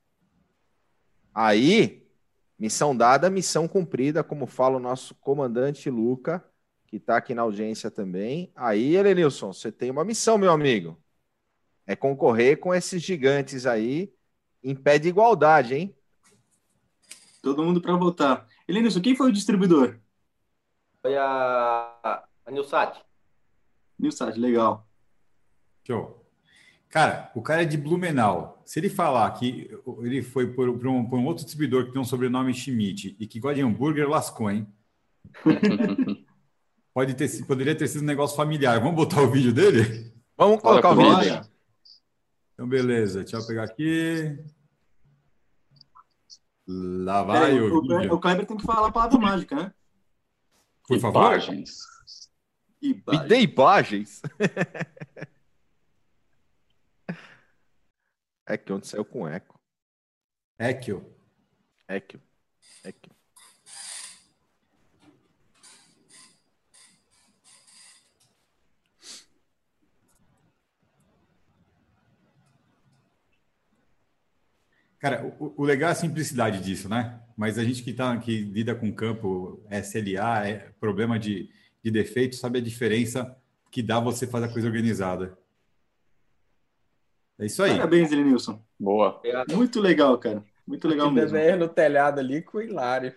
[1.34, 2.08] Aí,
[2.60, 6.44] missão dada, missão cumprida, como fala o nosso comandante Luca
[6.90, 8.52] que está aqui na audiência também.
[8.54, 11.00] Aí, Elenilson, você tem uma missão, meu amigo.
[11.86, 14.12] É concorrer com esses gigantes aí
[14.60, 15.96] em pé de igualdade, hein?
[17.40, 18.46] Todo mundo para votar.
[18.66, 20.00] Elenilson, quem foi o distribuidor?
[21.00, 23.00] Foi a, a Nilsat.
[23.96, 24.84] Nilsat, legal.
[25.86, 26.19] Show.
[26.90, 28.60] Cara, o cara é de Blumenau.
[28.66, 29.70] Se ele falar que
[30.02, 33.28] ele foi por, por, um, por um, outro distribuidor que tem um sobrenome Schmidt e
[33.28, 34.66] que gosta de hambúrguer, lascou, hein?
[36.92, 38.80] Pode ter, poderia ter sido um negócio familiar.
[38.80, 40.12] Vamos botar o vídeo dele?
[40.36, 41.40] Vamos colocar o vídeo.
[42.52, 43.20] Então, beleza.
[43.20, 44.36] Deixa eu pegar aqui.
[46.66, 48.12] Lá vai Peraí, o, o, vídeo.
[48.12, 49.72] o Kleber tem que falar a palavra mágica, né?
[50.88, 51.34] Por favor.
[51.34, 51.70] Imagens.
[52.82, 54.20] E Me dê imagens.
[58.50, 59.58] é que onde saiu com eco.
[60.58, 61.04] Equio.
[61.88, 62.20] Eco.
[62.84, 63.10] Eco.
[74.98, 77.22] Cara, o, o legal é a simplicidade disso, né?
[77.36, 81.48] Mas a gente que, tá, que lida com campo SLA, é, problema de,
[81.82, 83.34] de defeito, sabe a diferença
[83.70, 85.38] que dá você fazer a coisa organizada.
[87.40, 87.72] É isso aí.
[87.72, 88.62] Parabéns, Elenilson.
[88.78, 89.20] Boa.
[89.50, 90.44] Muito legal, cara.
[90.66, 91.36] Muito legal Que mesmo.
[91.36, 93.14] DVR no telhado ali com o Hilário.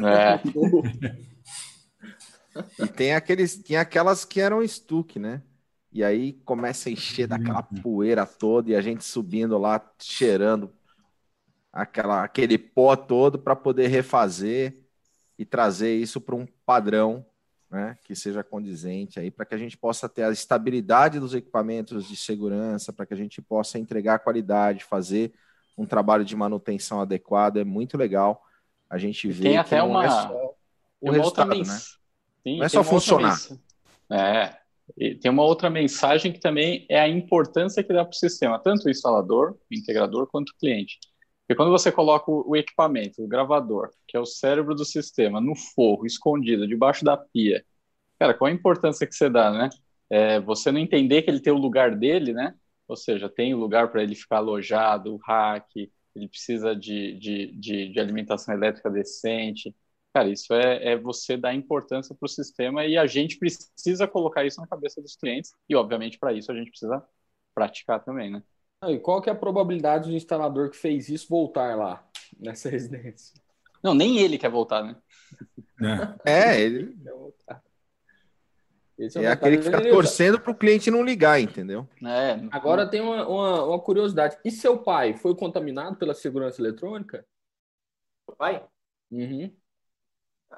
[0.00, 0.40] É,
[2.78, 5.42] E tem aqueles, tinha aquelas que eram stuck, né?
[5.92, 10.72] E aí começa a encher daquela poeira toda e a gente subindo lá, cheirando
[11.72, 14.78] aquela, aquele pó todo para poder refazer
[15.38, 17.24] e trazer isso para um padrão,
[17.70, 17.96] né?
[18.04, 22.16] Que seja condizente aí, para que a gente possa ter a estabilidade dos equipamentos de
[22.16, 25.32] segurança, para que a gente possa entregar qualidade, fazer
[25.76, 27.58] um trabalho de manutenção adequado.
[27.58, 28.44] É muito legal
[28.88, 30.54] a gente ver tem que até não uma, é só
[31.00, 31.64] o resultado, né?
[31.64, 33.36] Sim, Não é só funcionar.
[34.10, 34.54] É.
[34.96, 38.58] E tem uma outra mensagem que também é a importância que dá para o sistema,
[38.58, 41.00] tanto o instalador, o integrador, quanto o cliente.
[41.46, 45.40] Porque quando você coloca o o equipamento, o gravador, que é o cérebro do sistema,
[45.40, 47.64] no forro, escondido, debaixo da pia,
[48.18, 49.68] cara, qual a importância que você dá, né?
[50.10, 52.54] É, você não entender que ele tem o lugar dele, né?
[52.88, 57.52] Ou seja, tem o lugar para ele ficar alojado, o rack, ele precisa de, de,
[57.58, 59.74] de, de alimentação elétrica decente.
[60.14, 64.44] Cara, isso é, é você dar importância para o sistema e a gente precisa colocar
[64.44, 67.02] isso na cabeça dos clientes e, obviamente, para isso a gente precisa
[67.54, 68.42] praticar também, né?
[68.80, 72.06] Ah, E qual que é a probabilidade do instalador que fez isso voltar lá,
[72.38, 73.40] nessa residência?
[73.82, 74.96] Não, nem ele quer voltar, né?
[75.78, 76.16] né?
[76.24, 77.62] É, ele Quer voltar.
[78.98, 81.86] Esse é o aquele que fica torcendo para o cliente não ligar, entendeu?
[82.02, 84.38] É, Agora tem uma, uma, uma curiosidade.
[84.42, 87.26] E seu pai foi contaminado pela segurança eletrônica?
[88.26, 88.66] Meu pai?
[89.10, 89.54] Uhum.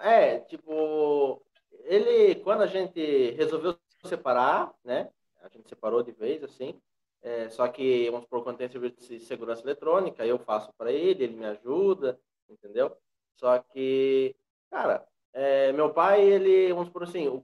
[0.00, 1.42] É, tipo,
[1.84, 5.10] ele, quando a gente resolveu separar, né?
[5.42, 6.80] A gente separou de vez, assim.
[7.22, 11.24] É, só que, vamos supor, quando tem serviço de segurança eletrônica, eu faço para ele,
[11.24, 12.96] ele me ajuda, entendeu?
[13.34, 14.36] Só que,
[14.70, 17.42] cara, é, meu pai, ele, vamos supor assim,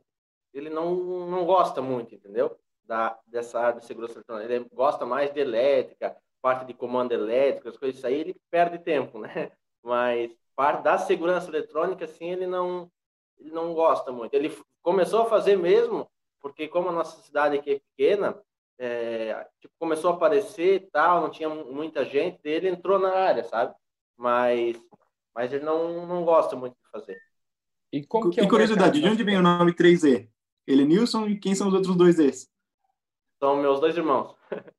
[0.53, 0.95] ele não,
[1.27, 2.57] não gosta muito, entendeu?
[2.85, 4.53] Da, dessa área de segurança eletrônica.
[4.53, 9.19] Ele gosta mais de elétrica, parte de comando elétrico, as coisas aí, ele perde tempo,
[9.19, 9.51] né?
[9.83, 12.91] Mas parte da segurança eletrônica, assim, ele não,
[13.39, 14.35] ele não gosta muito.
[14.35, 16.09] Ele começou a fazer mesmo,
[16.41, 18.41] porque como a nossa cidade aqui é pequena,
[18.79, 23.13] é, tipo, começou a aparecer e tal, não tinha mu- muita gente, ele entrou na
[23.13, 23.75] área, sabe?
[24.17, 24.77] Mas,
[25.35, 27.19] mas ele não, não gosta muito de fazer.
[27.93, 30.29] E como que é e curiosidade, de onde vem o nome 3E?
[30.67, 32.51] Elenilson e quem são os outros dois E's?
[33.39, 34.35] São meus dois irmãos.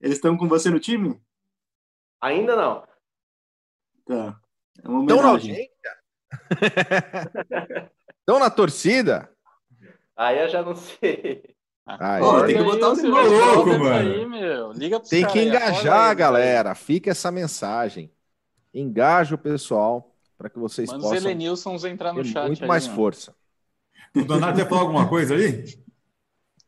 [0.00, 1.20] Eles estão com você no time?
[2.20, 2.86] Ainda não.
[4.04, 4.40] Tá.
[4.82, 6.00] É uma Estão na audiência?
[8.20, 9.34] Estão na torcida?
[10.16, 11.56] Aí eu já não sei.
[11.86, 12.22] Aí.
[12.22, 14.12] Ó, tem que botar os louco, mano.
[14.12, 14.72] Aí, meu.
[14.72, 16.74] Liga pros Tem que engajar, galera.
[16.74, 18.12] Fica essa mensagem.
[18.72, 22.68] Engaja o pessoal para que vocês Manda os possam Elenilsons entrar no chat muito aí,
[22.68, 22.96] mais mano.
[22.96, 23.34] força.
[24.14, 25.64] O Donato quer falar alguma coisa aí?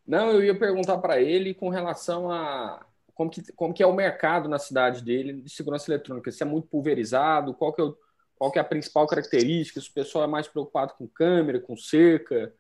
[0.06, 3.94] Não, eu ia perguntar para ele com relação a como que, como que é o
[3.94, 6.30] mercado na cidade dele de segurança eletrônica.
[6.32, 7.96] Se é muito pulverizado, qual que é, o-
[8.36, 9.80] qual que é a principal característica?
[9.80, 12.52] Se o pessoal é mais preocupado com câmera, com cerca,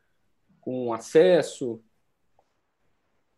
[0.60, 1.82] com acesso.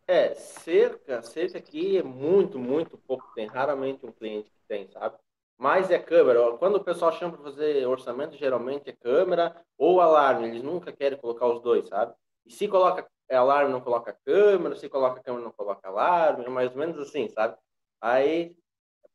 [0.06, 3.32] É, cerca, cerca aqui é muito, muito pouco.
[3.34, 5.16] Tem raramente um cliente que tem, sabe?
[5.56, 6.56] Mas é câmera.
[6.58, 10.48] Quando o pessoal chama para fazer orçamento, geralmente é câmera ou alarme.
[10.48, 12.14] Eles nunca querem colocar os dois, sabe?
[12.44, 14.76] E se coloca alarme, não coloca câmera.
[14.76, 16.44] Se coloca câmera, não coloca alarme.
[16.44, 17.56] É mais ou menos assim, sabe?
[18.00, 18.54] Aí,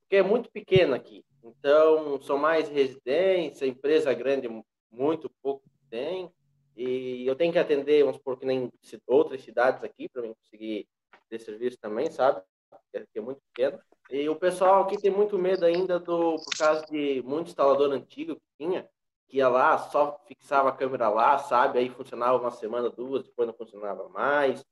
[0.01, 1.23] porque é muito pequeno aqui.
[1.43, 4.49] Então, são mais residência, empresa grande,
[4.91, 6.31] muito pouco tem.
[6.79, 8.71] E eu tenho que atender, vamos supor, que nem
[9.05, 10.87] outras cidades aqui, para mim conseguir
[11.29, 12.41] ter serviço também, sabe?
[12.89, 13.77] Que aqui é muito pequeno.
[14.09, 18.35] E o pessoal aqui tem muito medo ainda do, por causa de muito instalador antigo
[18.35, 18.89] que tinha,
[19.27, 21.79] que ia lá, só fixava a câmera lá, sabe?
[21.79, 24.63] Aí funcionava uma semana, duas, depois não funcionava mais.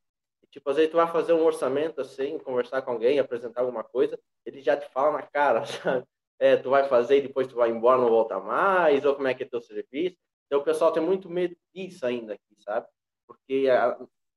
[0.50, 4.18] Tipo, às vezes tu vai fazer um orçamento assim, conversar com alguém, apresentar alguma coisa,
[4.46, 5.66] ele já te fala na cara,
[6.00, 6.06] sabe?
[6.40, 9.34] É, tu vai fazer e depois tu vai embora, não volta mais, ou como é
[9.34, 10.16] que é teu serviço.
[10.48, 12.88] Então o pessoal tem muito medo disso ainda aqui, sabe?
[13.28, 13.66] porque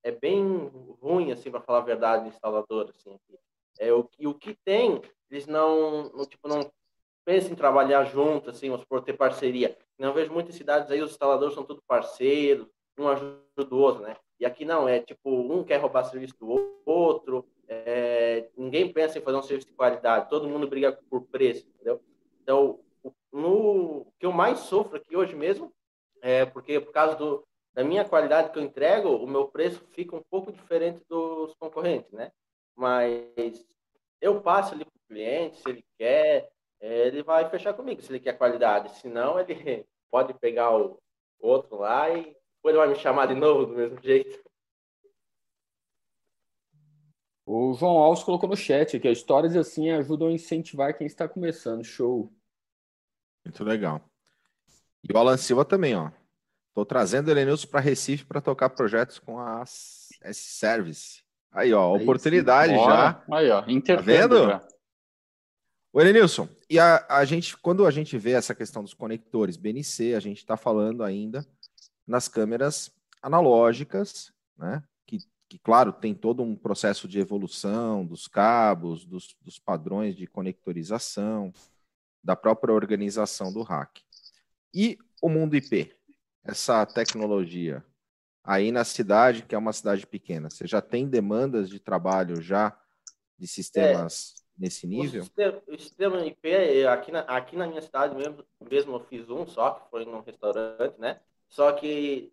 [0.03, 0.71] é, bem
[1.01, 3.19] ruim, assim, para falar a verdade, instalador, assim.
[3.79, 6.71] É, o, e o que tem, eles não, não, tipo, não
[7.25, 9.79] pensam em trabalhar junto, assim, por ter parceria.
[9.97, 12.67] Não vejo muitas cidades aí, os instaladores são tudo parceiros,
[12.99, 14.17] um ajuda o outro, né?
[14.39, 19.23] E aqui não, é tipo, um quer roubar serviço do outro, é, ninguém pensa em
[19.23, 22.03] fazer um serviço de qualidade, todo mundo briga por preço, entendeu?
[22.43, 22.81] Então,
[23.33, 25.73] no que eu mais sofro aqui hoje mesmo
[26.21, 30.17] é porque por causa do, da minha qualidade que eu entrego, o meu preço fica
[30.17, 32.31] um pouco diferente dos concorrentes, né?
[32.77, 33.65] Mas
[34.21, 38.11] eu passo ali para o cliente, se ele quer, é, ele vai fechar comigo, se
[38.11, 38.97] ele quer qualidade.
[38.99, 40.99] Se não, ele pode pegar o
[41.39, 42.25] outro lá e
[42.57, 44.43] depois ele vai me chamar de novo do mesmo jeito.
[47.47, 51.29] O João Alves colocou no chat que as histórias assim ajudam a incentivar quem está
[51.29, 51.83] começando.
[51.83, 52.33] Show.
[53.45, 54.10] Muito legal.
[55.11, 56.09] E o Alan Silva também, ó.
[56.69, 59.65] Estou trazendo o Elenilson para Recife para tocar projetos com a
[60.23, 61.25] S-Service.
[61.51, 62.79] Aí, ó, Aí, oportunidade sim.
[62.79, 63.25] já.
[63.33, 64.47] Aí, ó, tá vendo?
[64.47, 64.69] Já.
[65.93, 70.15] O Elenilson, e a, a gente, quando a gente vê essa questão dos conectores BNC,
[70.15, 71.45] a gente está falando ainda
[72.07, 74.81] nas câmeras analógicas, né?
[75.09, 75.19] Que,
[75.49, 81.53] que, claro, tem todo um processo de evolução dos cabos, dos, dos padrões de conectorização,
[82.23, 83.99] da própria organização do hack.
[84.75, 85.93] E o mundo IP,
[86.45, 87.85] essa tecnologia,
[88.45, 92.79] aí na cidade, que é uma cidade pequena, você já tem demandas de trabalho já
[93.39, 95.23] de sistemas é, nesse nível?
[95.23, 99.29] O sistema, o sistema IP, aqui na, aqui na minha cidade mesmo, mesmo eu fiz
[99.29, 101.21] um só, que foi num restaurante, né?
[101.49, 102.33] Só que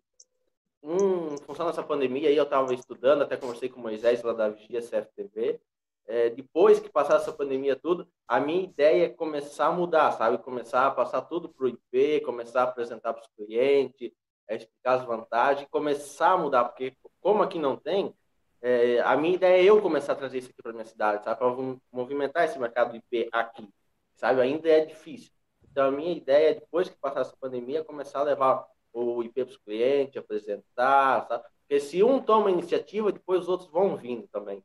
[0.82, 4.48] em função dessa pandemia aí eu estava estudando, até conversei com o Moisés lá da
[4.48, 5.60] Vigia CFTV,
[6.08, 10.38] é, depois que passar essa pandemia tudo, a minha ideia é começar a mudar, sabe?
[10.38, 14.10] Começar a passar tudo para o IP, começar a apresentar para os clientes,
[14.48, 18.14] é, explicar as vantagens, começar a mudar, porque como aqui não tem,
[18.62, 21.38] é, a minha ideia é eu começar a trazer isso aqui para minha cidade, sabe?
[21.38, 21.54] Para
[21.92, 23.68] movimentar esse mercado IP aqui,
[24.16, 24.40] sabe?
[24.40, 25.30] Ainda é difícil.
[25.70, 29.44] Então, a minha ideia é, depois que passar essa pandemia, começar a levar o IP
[29.44, 31.44] para os clientes, apresentar, sabe?
[31.68, 34.64] Porque se um toma a iniciativa, depois os outros vão vindo também.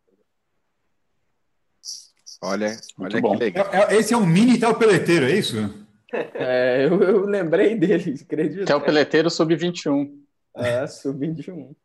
[2.44, 3.70] Olha, olha que legal.
[3.72, 5.56] É, é, esse é um mini peleteiro, é isso?
[6.36, 8.82] É, eu, eu lembrei dele, acredito.
[8.82, 10.12] peleteiro sub-21.
[10.56, 11.76] É, sub-21.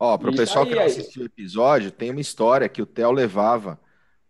[0.00, 2.86] Ó, para o pessoal aí, que não assistiu o episódio, tem uma história que o
[2.86, 3.78] Theo levava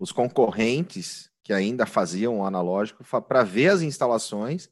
[0.00, 4.68] os concorrentes que ainda faziam o analógico para ver as instalações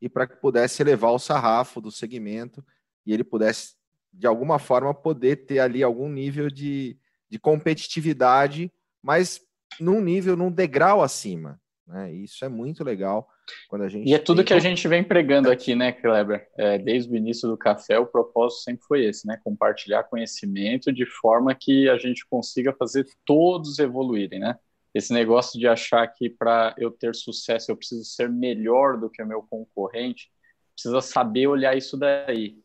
[0.00, 2.64] e para que pudesse elevar o sarrafo do segmento
[3.04, 3.74] e ele pudesse,
[4.12, 6.96] de alguma forma, poder ter ali algum nível de,
[7.28, 11.60] de competitividade, mas num nível, num degrau acima.
[11.86, 12.12] Né?
[12.12, 13.28] Isso é muito legal
[13.68, 14.08] quando a gente.
[14.08, 16.48] E é tudo que a gente vem pregando aqui, né, Kleber?
[16.56, 19.40] É, desde o início do café, o propósito sempre foi esse, né?
[19.42, 24.56] Compartilhar conhecimento de forma que a gente consiga fazer todos evoluírem, né?
[24.94, 29.22] Esse negócio de achar que para eu ter sucesso eu preciso ser melhor do que
[29.22, 30.30] o meu concorrente,
[30.74, 32.56] precisa saber olhar isso daí.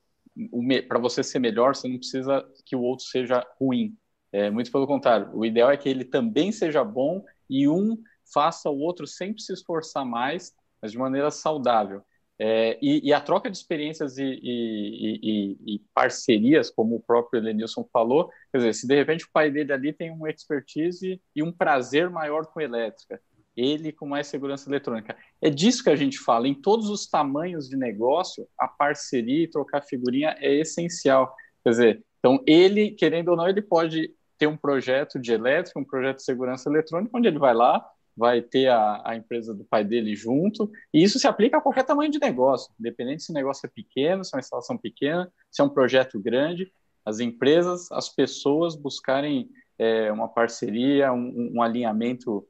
[0.88, 3.96] Para você ser melhor, você não precisa que o outro seja ruim.
[4.36, 7.98] É, muito pelo contrário, o ideal é que ele também seja bom e um
[8.34, 12.02] faça o outro sempre se esforçar mais, mas de maneira saudável.
[12.38, 17.88] É, e, e, a troca de experiências e, e, e, parcerias, como o próprio Elenilson
[17.94, 21.50] falou, quer dizer, se de repente o pai dele ali tem uma expertise e um
[21.50, 23.22] prazer maior com elétrica,
[23.56, 25.16] ele com mais segurança eletrônica.
[25.42, 26.46] É disso que a gente fala.
[26.46, 31.34] Em todos os tamanhos de negócio, a parceria e trocar figurinha é essencial.
[31.64, 35.86] Quer dizer, então ele, querendo ou não, ele pode ter um projeto de elétrica, um
[35.86, 39.84] projeto de segurança eletrônica, onde ele vai lá, vai ter a, a, empresa do pai
[39.84, 43.66] dele junto, e isso se aplica a qualquer tamanho de negócio, independente se o negócio
[43.66, 46.72] é pequeno, se é uma instalação pequena, se é um projeto grande,
[47.06, 52.48] as empresas, as pessoas buscarem é, uma parceria, um, um alinhamento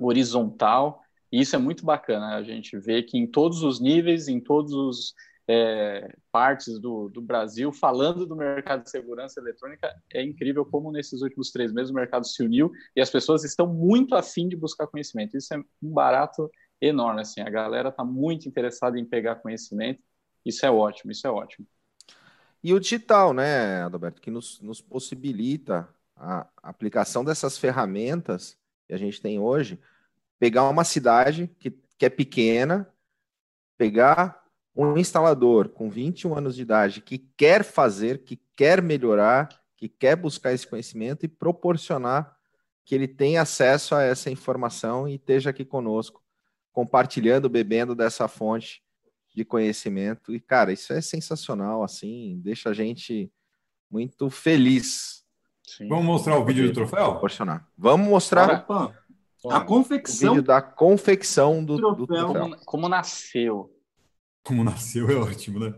[0.00, 4.40] horizontal, e isso é muito bacana, a gente vê que em todos os níveis, em
[4.40, 5.14] todos os
[5.46, 9.94] é, partes do, do Brasil falando do mercado de segurança eletrônica.
[10.12, 13.66] É incrível como nesses últimos três meses o mercado se uniu e as pessoas estão
[13.66, 15.36] muito afim de buscar conhecimento.
[15.36, 17.20] Isso é um barato enorme.
[17.20, 20.02] Assim, a galera está muito interessada em pegar conhecimento.
[20.44, 21.66] Isso é ótimo, isso é ótimo.
[22.62, 28.96] E o digital, né, Adalberto, que nos, nos possibilita a aplicação dessas ferramentas que a
[28.96, 29.78] gente tem hoje,
[30.38, 32.88] pegar uma cidade que, que é pequena,
[33.76, 34.43] pegar
[34.74, 40.16] um instalador com 21 anos de idade que quer fazer, que quer melhorar, que quer
[40.16, 42.36] buscar esse conhecimento e proporcionar
[42.84, 46.22] que ele tenha acesso a essa informação e esteja aqui conosco,
[46.72, 48.82] compartilhando, bebendo dessa fonte
[49.34, 50.34] de conhecimento.
[50.34, 53.32] E, cara, isso é sensacional, assim, deixa a gente
[53.90, 55.24] muito feliz.
[55.62, 55.88] Sim.
[55.88, 57.12] Vamos mostrar o vídeo do troféu?
[57.12, 57.66] Proporcionar.
[57.76, 59.04] Vamos mostrar Opa, a
[59.42, 59.62] Vamos.
[59.62, 62.06] o confecção vídeo da confecção do, do Troféu.
[62.06, 62.42] troféu.
[62.42, 63.73] Como, como nasceu?
[64.44, 65.74] Como nasceu é ótimo, né?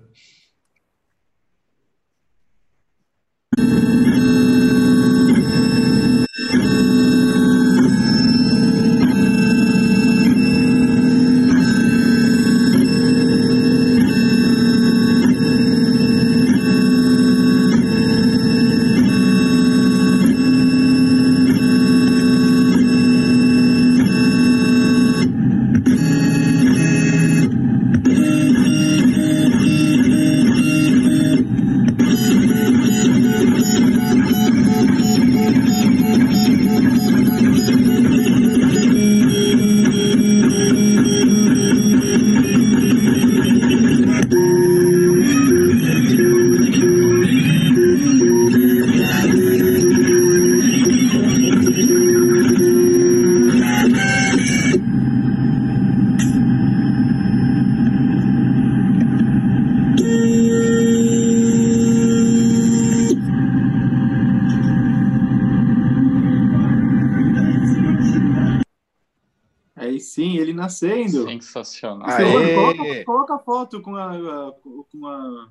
[71.64, 72.08] Sensacional.
[72.08, 72.54] Aê!
[72.54, 74.52] Coloca, coloca a foto com, a,
[74.90, 75.48] com, a-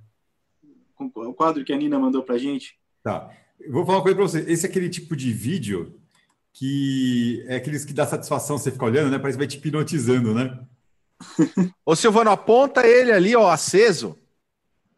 [0.95, 2.77] com o quadro que a Nina mandou pra gente.
[3.03, 3.29] Tá.
[3.59, 4.39] Eu vou falar uma coisa para você.
[4.51, 5.99] Esse é aquele tipo de vídeo
[6.53, 9.17] que é aqueles que dá satisfação você ficar olhando, né?
[9.19, 10.59] Parece que vai te hipnotizando, né?
[11.85, 14.17] Ô, Silvano, aponta ele ali, ó, aceso,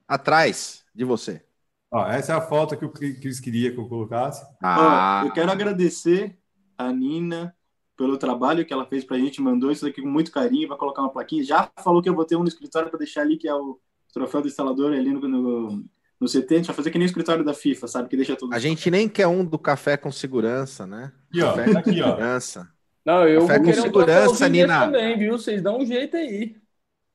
[0.07, 1.43] atrás de você.
[1.91, 4.45] Ó, essa é a foto que o Cris queria que eu colocasse.
[4.61, 6.37] Ah, Ó, eu quero agradecer
[6.77, 7.55] a Nina
[7.97, 11.01] pelo trabalho que ela fez pra gente, mandou isso aqui com muito carinho, vai colocar
[11.01, 11.43] uma plaquinha.
[11.43, 13.79] Já falou que eu vou ter um no escritório para deixar ali, que é o
[14.13, 15.83] troféu do instalador ali no, no,
[16.19, 16.53] no CT.
[16.53, 18.07] A gente vai fazer que nem o escritório da FIFA, sabe?
[18.07, 18.53] Que deixa tudo.
[18.53, 21.11] a gente nem quer um do café com segurança, né?
[21.29, 21.53] Aqui, ó.
[21.53, 22.09] Café Tá aqui, ó.
[22.11, 22.69] Segurança.
[23.03, 24.79] Não, eu Café vou com um segurança, Nina.
[24.85, 25.37] também, viu?
[25.37, 26.55] Vocês dão um jeito aí.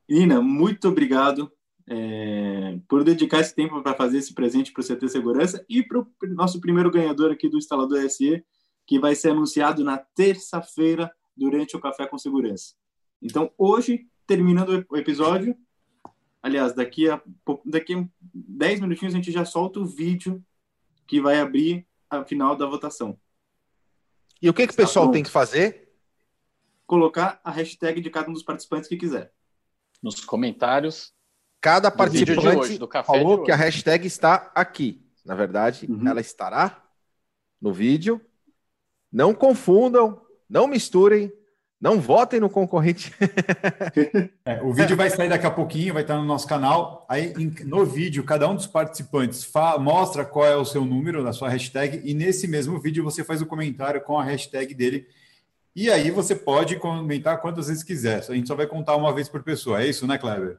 [0.09, 1.53] Nina, muito obrigado
[1.89, 6.01] é, por dedicar esse tempo para fazer esse presente para o CT Segurança e para
[6.01, 8.43] o nosso primeiro ganhador aqui do instalador SE,
[8.87, 12.75] que vai ser anunciado na terça-feira durante o Café com Segurança.
[13.21, 15.57] Então, hoje, terminando o episódio,
[16.43, 17.21] aliás, daqui a,
[17.65, 20.45] daqui a 10 minutinhos a gente já solta o vídeo
[21.07, 23.19] que vai abrir a final da votação.
[24.41, 25.15] E o que, que o Tá pessoal pronto.
[25.15, 25.93] tem que fazer?
[26.87, 29.33] Colocar a hashtag de cada um dos participantes que quiser.
[30.03, 31.15] Nos comentários.
[31.61, 35.01] Cada Do participante hoje, do café falou de que a hashtag está aqui.
[35.25, 36.07] Na verdade, Uhum.
[36.09, 36.85] ela estará
[37.61, 38.21] no vídeo.
[39.13, 41.33] Não confundam, não misturem,
[41.81, 43.13] não votem no concorrente.
[44.45, 47.07] É, o vídeo vai sair daqui a pouquinho, vai estar no nosso canal.
[47.09, 49.49] Aí, em- no vídeo, cada um dos participantes
[49.81, 53.41] mostra qual é o seu número, da sua hashtag, e nesse mesmo vídeo você faz
[53.41, 55.07] o comentário com a hashtag dele.
[55.77, 58.19] E aí você pode comentar quantas vezes quiser.
[58.29, 59.81] A gente só vai contar uma vez por pessoa.
[59.83, 60.59] É isso, né, Kleber?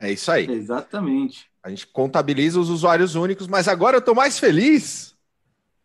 [0.00, 0.50] É isso aí.
[0.50, 1.46] Exatamente.
[1.62, 5.11] A gente contabiliza os usuários únicos, mas agora eu estou mais feliz.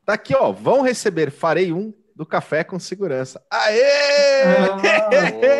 [0.08, 0.54] Tá aqui, ó.
[0.54, 3.46] Vão receber, farei um do café com segurança.
[3.52, 4.46] Aê!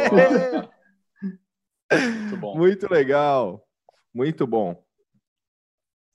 [0.10, 0.72] Boa.
[1.92, 2.58] Muito bom.
[2.58, 3.68] Muito legal.
[4.14, 4.82] Muito bom.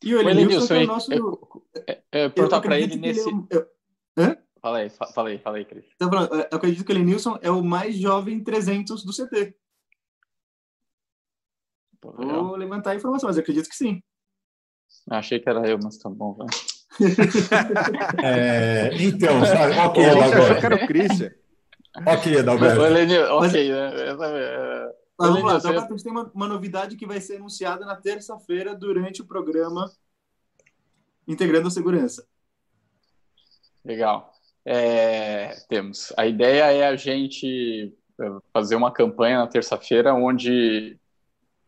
[0.03, 1.13] E o Elenilson, que é o nosso...
[1.13, 3.29] eu, eu, eu ia perguntar para ele nesse.
[3.29, 5.85] é o- eu- Fala aí, fa- fala aí, fala aí, Cris.
[5.95, 6.09] Então,
[6.51, 9.55] eu acredito que o Elenilson é o mais jovem 300 do CT.
[12.01, 12.13] Pô.
[12.13, 14.03] Vou levantar a informação, mas eu acredito que sim.
[15.11, 16.47] Achei que era eu, mas tá bom, vai.
[18.23, 19.75] É, então, sabe?
[19.79, 20.67] Ok, a gente achou que Adalberto.
[20.67, 21.31] era o Christian.
[22.07, 22.81] Ok, Adalberto.
[23.35, 24.11] Ok, né?
[24.11, 27.85] Essa é- Mas vamos lá, a gente tem uma, uma novidade que vai ser anunciada
[27.85, 29.91] na terça-feira durante o programa
[31.27, 32.27] Integrando a Segurança.
[33.85, 34.33] Legal.
[34.65, 36.13] É, temos.
[36.17, 40.99] A ideia é a gente é, fazer uma campanha na terça-feira onde,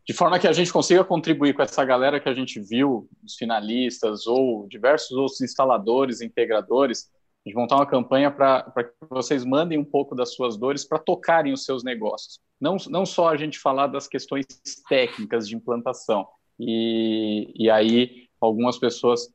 [0.07, 3.37] de forma que a gente consiga contribuir com essa galera que a gente viu, os
[3.37, 7.11] finalistas ou diversos outros instaladores, integradores,
[7.47, 11.53] de montar uma campanha para que vocês mandem um pouco das suas dores para tocarem
[11.53, 12.41] os seus negócios.
[12.61, 14.47] Não, não só a gente falar das questões
[14.89, 16.27] técnicas de implantação.
[16.59, 19.31] E, e aí algumas pessoas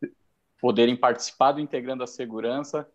[0.60, 2.88] poderem participar do Integrando a Segurança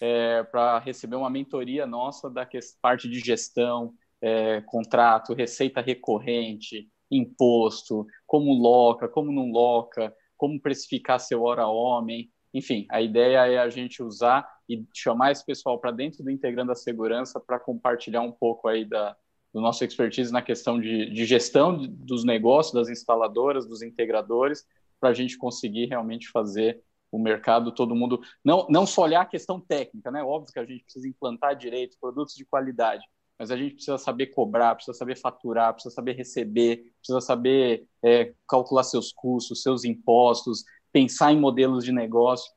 [0.00, 2.48] é, para receber uma mentoria nossa da
[2.80, 11.20] parte de gestão, é, contrato, receita recorrente, imposto, como loca, como não loca, como precificar
[11.20, 12.30] seu hora homem.
[12.54, 16.72] Enfim, a ideia é a gente usar e chamar esse pessoal para dentro do Integrando
[16.72, 19.16] a Segurança para compartilhar um pouco aí da,
[19.52, 24.64] do nosso expertise na questão de, de gestão dos negócios, das instaladoras, dos integradores,
[24.98, 28.20] para a gente conseguir realmente fazer o mercado, todo mundo.
[28.42, 30.22] Não, não só olhar a questão técnica, né?
[30.24, 33.04] Óbvio que a gente precisa implantar direito, produtos de qualidade,
[33.42, 38.32] mas a gente precisa saber cobrar, precisa saber faturar, precisa saber receber, precisa saber é,
[38.46, 40.62] calcular seus custos, seus impostos,
[40.92, 42.52] pensar em modelos de negócio.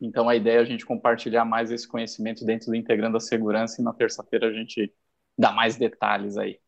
[0.00, 3.80] Então, a ideia é a gente compartilhar mais esse conhecimento dentro do Integrando a Segurança
[3.80, 4.94] e na terça-feira a gente
[5.36, 6.60] dá mais detalhes aí.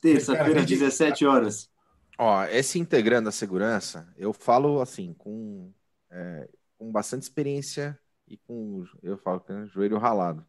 [0.00, 1.70] Terça-feira, 17 horas.
[2.18, 5.70] Ó, esse Integrando a Segurança, eu falo assim, com,
[6.10, 6.48] é,
[6.78, 10.42] com bastante experiência e com, eu falo, com joelho ralado.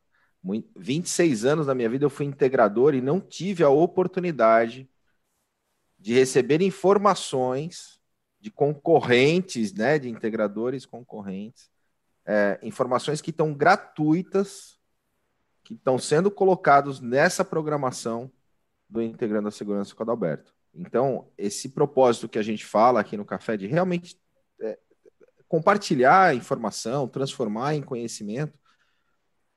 [0.75, 4.87] 26 anos da minha vida eu fui integrador e não tive a oportunidade
[5.97, 7.99] de receber informações
[8.39, 11.69] de concorrentes, né, de integradores concorrentes,
[12.25, 14.79] é, informações que estão gratuitas,
[15.63, 18.31] que estão sendo colocados nessa programação
[18.87, 20.53] do Integrando a Segurança com o Adalberto.
[20.75, 24.15] Então, esse propósito que a gente fala aqui no Café de realmente
[24.61, 24.77] é,
[25.47, 28.59] compartilhar informação, transformar em conhecimento,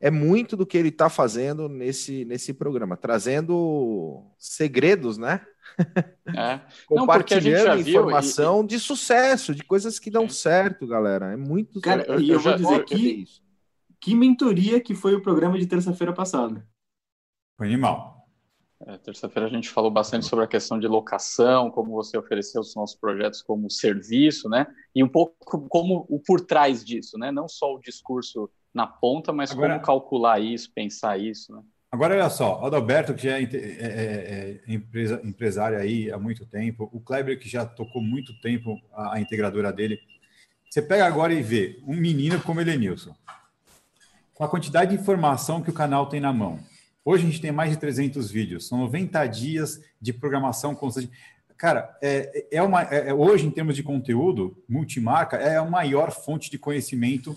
[0.00, 5.44] é muito do que ele está fazendo nesse, nesse programa, trazendo segredos, né?
[6.36, 6.60] É.
[6.86, 8.68] Compartilhando informação e...
[8.68, 11.32] de sucesso, de coisas que dão certo, galera.
[11.32, 13.24] É muito Cara, eu, e eu, eu vou dizer que,
[14.00, 16.66] que mentoria que foi o programa de terça-feira passada.
[17.56, 18.18] Foi animal.
[18.86, 22.76] É, Terça-feira a gente falou bastante sobre a questão de locação, como você ofereceu os
[22.76, 24.68] nossos projetos como serviço, né?
[24.94, 27.32] E um pouco como o por trás disso, né?
[27.32, 29.74] Não só o discurso na ponta, mas Agora...
[29.74, 31.62] como calcular isso, pensar isso, né?
[31.90, 36.18] Agora, olha só, o Adalberto, que já é, é, é, é empresa, empresário aí há
[36.18, 39.98] muito tempo, o Kleber, que já tocou muito tempo a, a, integradora dele.
[40.68, 43.16] Você pega agora e vê um menino como ele é Nilson,
[44.34, 46.60] com a quantidade de informação que o canal tem na mão.
[47.02, 51.10] Hoje a gente tem mais de 300 vídeos, são 90 dias de programação constante.
[51.56, 56.50] Cara, é, é uma, é, hoje, em termos de conteúdo, multimarca é a maior fonte
[56.50, 57.34] de conhecimento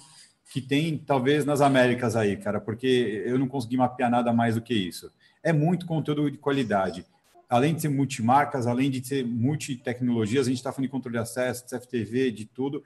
[0.51, 4.61] que tem, talvez, nas Américas aí, cara, porque eu não consegui mapear nada mais do
[4.61, 5.09] que isso.
[5.41, 7.05] É muito conteúdo de qualidade.
[7.49, 11.21] Além de ser multimarcas, além de ser multitecnologias, a gente está falando de controle de
[11.21, 12.83] acesso, de CFTV, de tudo.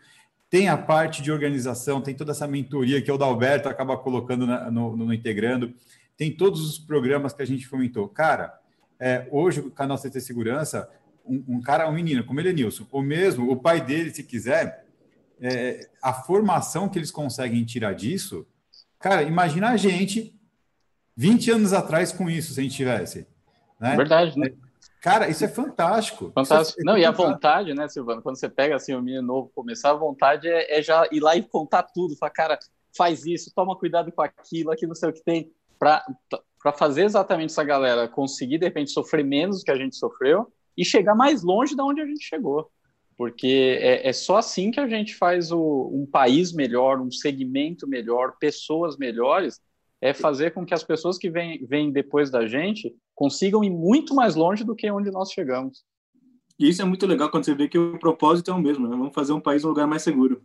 [0.47, 4.69] Tem a parte de organização, tem toda essa mentoria que o Dalberto acaba colocando na,
[4.69, 5.73] no, no, Integrando,
[6.15, 8.07] tem todos os programas que a gente fomentou.
[8.07, 8.53] Cara,
[8.99, 10.87] é, hoje o canal CT Segurança,
[11.25, 14.21] um, um, cara, um menino, como ele é Nilson, ou mesmo o pai dele, se
[14.23, 14.84] quiser,
[15.41, 18.45] é, a formação que eles conseguem tirar disso,
[18.99, 20.33] cara, imagina a gente
[21.15, 23.27] 20 anos atrás com isso, se a gente tivesse.
[23.79, 23.95] Né?
[23.95, 24.49] Verdade, né?
[25.01, 26.31] Cara, isso é fantástico.
[26.33, 26.81] Fantástico.
[26.81, 28.21] É, Não, e a vontade, né, Silvano?
[28.21, 31.35] Quando você pega assim o menino novo começar, a vontade é, é, já ir lá
[31.35, 32.15] e contar tudo.
[32.17, 32.59] Falar, cara,
[32.97, 35.51] faz isso, toma cuidado com aquilo, aqui não sei o que tem.
[35.77, 36.03] Para
[36.75, 40.83] fazer exatamente essa galera conseguir, de repente, sofrer menos do que a gente sofreu e
[40.83, 42.71] chegar mais longe da onde a gente chegou
[43.17, 47.87] porque é, é, só assim que a gente faz o, um país melhor, um segmento
[47.87, 49.61] melhor, pessoas melhores,
[50.01, 54.13] é fazer com que as pessoas que vêm, vêm depois da gente consigam ir muito
[54.13, 55.85] mais longe do que onde nós chegamos.
[56.59, 58.95] E isso é muito legal quando você vê que o propósito é o mesmo, né?
[58.95, 60.43] Vamos fazer um país um lugar mais seguro.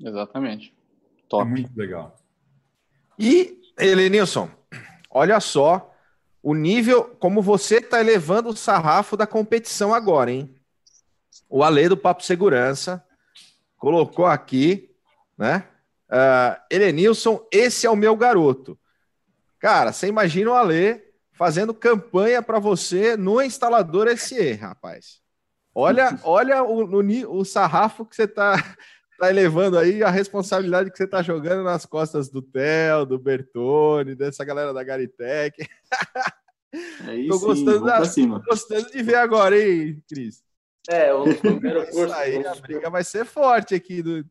[0.00, 0.74] Exatamente.
[1.28, 1.42] Top.
[1.42, 2.16] É muito legal.
[3.18, 4.48] E, Elenilson,
[5.10, 5.94] olha só
[6.42, 10.57] o nível, como você está elevando o sarrafo da competição agora, hein?
[11.48, 13.04] O Ale do Papo Segurança
[13.76, 14.90] colocou aqui,
[15.36, 15.64] né?
[16.10, 18.78] Uh, Elenilson, esse é o meu garoto.
[19.58, 25.20] Cara, você imagina o Ale fazendo campanha para você no instalador SE, rapaz.
[25.74, 28.54] Olha, olha o, o, o sarrafo que você está
[29.18, 34.14] tá elevando aí, a responsabilidade que você está jogando nas costas do Theo, do Bertone,
[34.14, 35.68] dessa galera da Garitec.
[37.06, 40.42] Aí tô, gostando da, tô gostando de ver agora, hein, Cris?
[40.88, 42.14] É, o primeiro curso.
[42.14, 44.02] aí a briga vai ser forte aqui.
[44.02, 44.24] Do...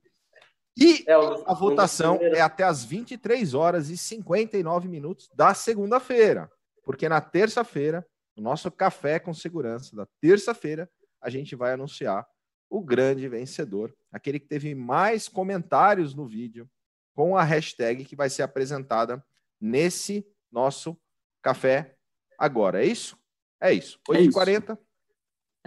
[0.76, 6.52] E é, a votação é até as 23 horas e 59 minutos da segunda-feira.
[6.84, 8.06] Porque na terça-feira,
[8.36, 10.90] o nosso café com segurança da terça-feira,
[11.22, 12.28] a gente vai anunciar
[12.70, 16.70] o grande vencedor, aquele que teve mais comentários no vídeo
[17.16, 19.24] com a hashtag que vai ser apresentada
[19.60, 20.98] nesse nosso
[21.42, 21.96] café
[22.38, 22.84] agora.
[22.84, 23.18] É isso?
[23.60, 24.00] É isso.
[24.08, 24.74] 8h40.
[24.74, 24.78] É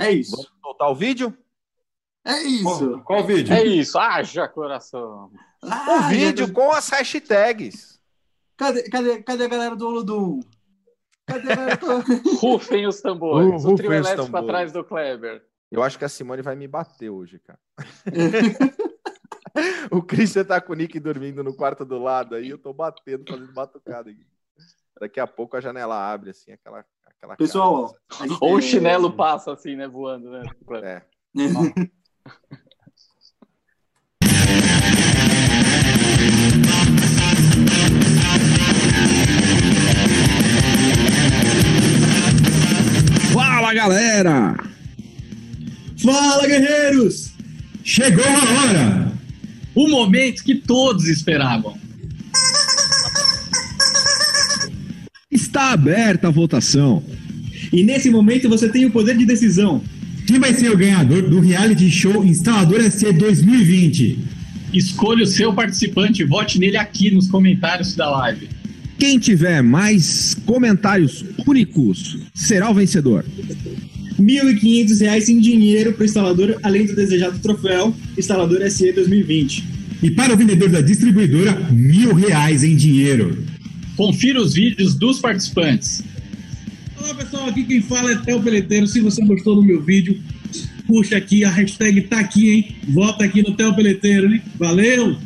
[0.01, 0.33] é isso.
[0.33, 1.37] Vamos soltar o vídeo?
[2.25, 2.65] É isso.
[2.65, 3.55] Qual, qual vídeo?
[3.55, 3.99] É isso.
[3.99, 5.31] Haja coração.
[5.63, 8.01] Ah, o vídeo com as hashtags.
[8.57, 10.41] Cadê, cadê, cadê a galera do Olodum?
[11.27, 12.01] Cadê a galera do...
[12.41, 13.65] Rufem os tambores.
[13.65, 15.43] Uh, o trio elétrico atrás do Kleber.
[15.71, 17.59] Eu acho que a Simone vai me bater hoje, cara.
[19.91, 23.25] o Christian tá com o Nick dormindo no quarto do lado aí, eu tô batendo,
[23.29, 24.27] fazendo batucada aqui.
[25.01, 26.85] Daqui a pouco a janela abre, assim, aquela
[27.23, 28.29] Aquela Pessoal, assim.
[28.29, 28.39] gente...
[28.41, 29.87] ou o chinelo passa assim, né?
[29.87, 30.43] Voando, né?
[30.83, 31.03] É.
[43.35, 44.57] Fala galera!
[46.03, 47.35] Fala guerreiros!
[47.85, 49.13] Chegou a hora!
[49.75, 51.79] O momento que todos esperavam
[55.51, 57.03] Está aberta a votação.
[57.73, 59.83] E nesse momento você tem o poder de decisão.
[60.25, 64.17] Quem vai ser o ganhador do reality show Instalador SC 2020?
[64.73, 68.49] Escolha o seu participante e vote nele aqui nos comentários da live.
[68.97, 73.25] Quem tiver mais comentários únicos será o vencedor.
[74.17, 79.65] R$ 1.500 em dinheiro para o instalador, além do desejado troféu Instalador SE 2020.
[80.01, 83.50] E para o vendedor da distribuidora, mil reais em dinheiro.
[84.01, 86.03] Confira os vídeos dos participantes.
[86.97, 88.87] Olá pessoal, aqui quem fala é Theo Peleteiro.
[88.87, 90.19] Se você gostou do meu vídeo,
[90.87, 92.77] puxa aqui, a hashtag tá aqui, hein?
[92.89, 94.41] Vota aqui no Theo Peleteiro, hein?
[94.59, 95.19] Valeu!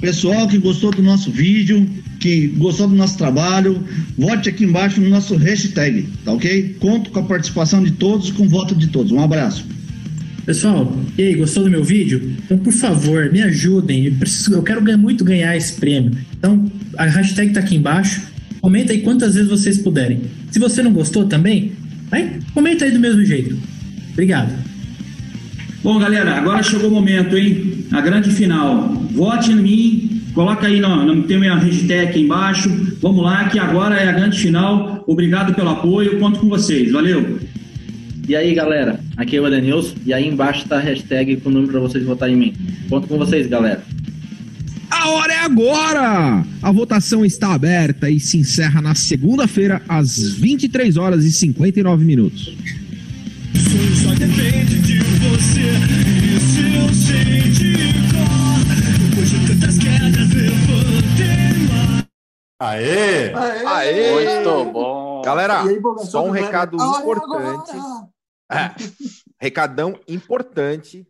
[0.00, 1.84] Pessoal que gostou do nosso vídeo,
[2.20, 3.82] que gostou do nosso trabalho,
[4.16, 6.76] vote aqui embaixo no nosso hashtag, tá ok?
[6.78, 9.10] Conto com a participação de todos, com o voto de todos.
[9.10, 9.66] Um abraço.
[10.46, 12.36] Pessoal, e aí, gostou do meu vídeo?
[12.44, 14.06] Então, por favor, me ajudem.
[14.06, 16.16] Eu, preciso, eu quero muito ganhar esse prêmio.
[16.38, 18.22] Então, a hashtag tá aqui embaixo.
[18.60, 20.22] Comenta aí quantas vezes vocês puderem.
[20.50, 21.72] Se você não gostou também,
[22.10, 23.56] vai, comenta aí do mesmo jeito.
[24.12, 24.52] Obrigado.
[25.82, 27.86] Bom, galera, agora chegou o momento, hein?
[27.92, 28.88] A grande final.
[29.12, 32.68] Vote em mim, coloca aí, não, não tem minha hashtag aqui embaixo.
[33.00, 35.04] Vamos lá, que agora é a grande final.
[35.06, 36.90] Obrigado pelo apoio, conto com vocês.
[36.90, 37.38] Valeu!
[38.28, 41.52] E aí, galera, aqui é o Edenilson e aí embaixo tá a hashtag com o
[41.52, 42.54] número para vocês votarem em mim.
[42.90, 43.82] Conto com vocês, galera.
[44.90, 46.44] A hora é agora!
[46.62, 52.56] A votação está aberta e se encerra na segunda-feira, às 23 horas e 59 minutos.
[54.02, 55.72] Só depende de você
[56.24, 57.98] e seu sentimento.
[59.10, 62.04] Depois de tantas quedas, levantei mais.
[62.60, 63.32] Aê!
[63.66, 64.12] Aê!
[64.12, 65.22] Muito bom.
[65.24, 67.72] Galera, E aí, só um recado importante.
[68.50, 68.70] É,
[69.38, 71.06] recadão importante.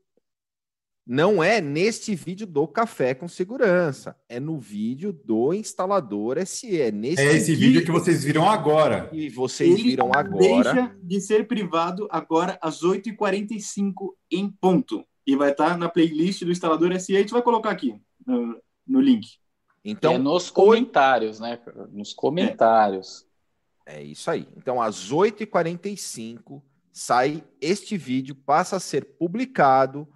[1.10, 4.14] Não é neste vídeo do Café com Segurança.
[4.28, 6.78] É no vídeo do instalador SE.
[6.78, 9.08] É nesse É esse vídeo que vocês viram agora.
[9.08, 10.36] que vocês Ele viram agora.
[10.36, 15.02] Deixa de ser privado agora às 8h45 em ponto.
[15.26, 17.16] E vai estar na playlist do instalador SE.
[17.16, 19.28] A gente vai colocar aqui no, no link.
[19.82, 21.58] Então, é nos comentários, né?
[21.90, 23.24] Nos comentários.
[23.86, 24.46] É isso aí.
[24.58, 26.60] Então, às 8h45
[26.92, 30.06] sai este vídeo, passa a ser publicado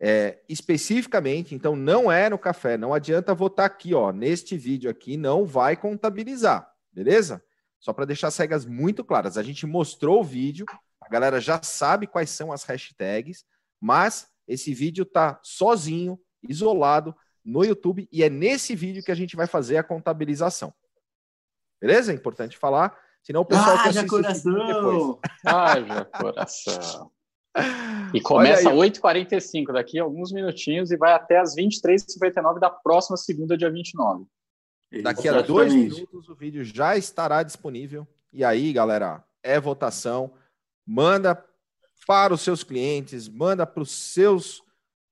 [0.00, 1.54] é, especificamente.
[1.54, 2.76] Então, não é no café.
[2.76, 4.10] Não adianta votar aqui, ó.
[4.10, 7.44] Neste vídeo aqui não vai contabilizar, beleza?
[7.78, 9.36] Só para deixar as regras muito claras.
[9.36, 10.66] A gente mostrou o vídeo,
[11.00, 13.44] a galera já sabe quais são as hashtags,
[13.80, 19.36] mas esse vídeo tá sozinho, isolado no YouTube e é nesse vídeo que a gente
[19.36, 20.72] vai fazer a contabilização.
[21.80, 22.12] Beleza?
[22.12, 22.96] É importante falar.
[23.22, 25.20] Senão o pessoal que Haja assiste coração!
[25.44, 27.12] Haja coração.
[28.12, 28.90] E começa Olha aí.
[28.90, 34.24] 8h45, daqui a alguns minutinhos, e vai até as 23h59 da próxima segunda, dia 29.
[35.02, 38.06] Daqui a dois minutos o vídeo já estará disponível.
[38.32, 40.32] E aí, galera, é votação.
[40.86, 41.42] Manda
[42.06, 44.62] para os seus clientes, manda para os seus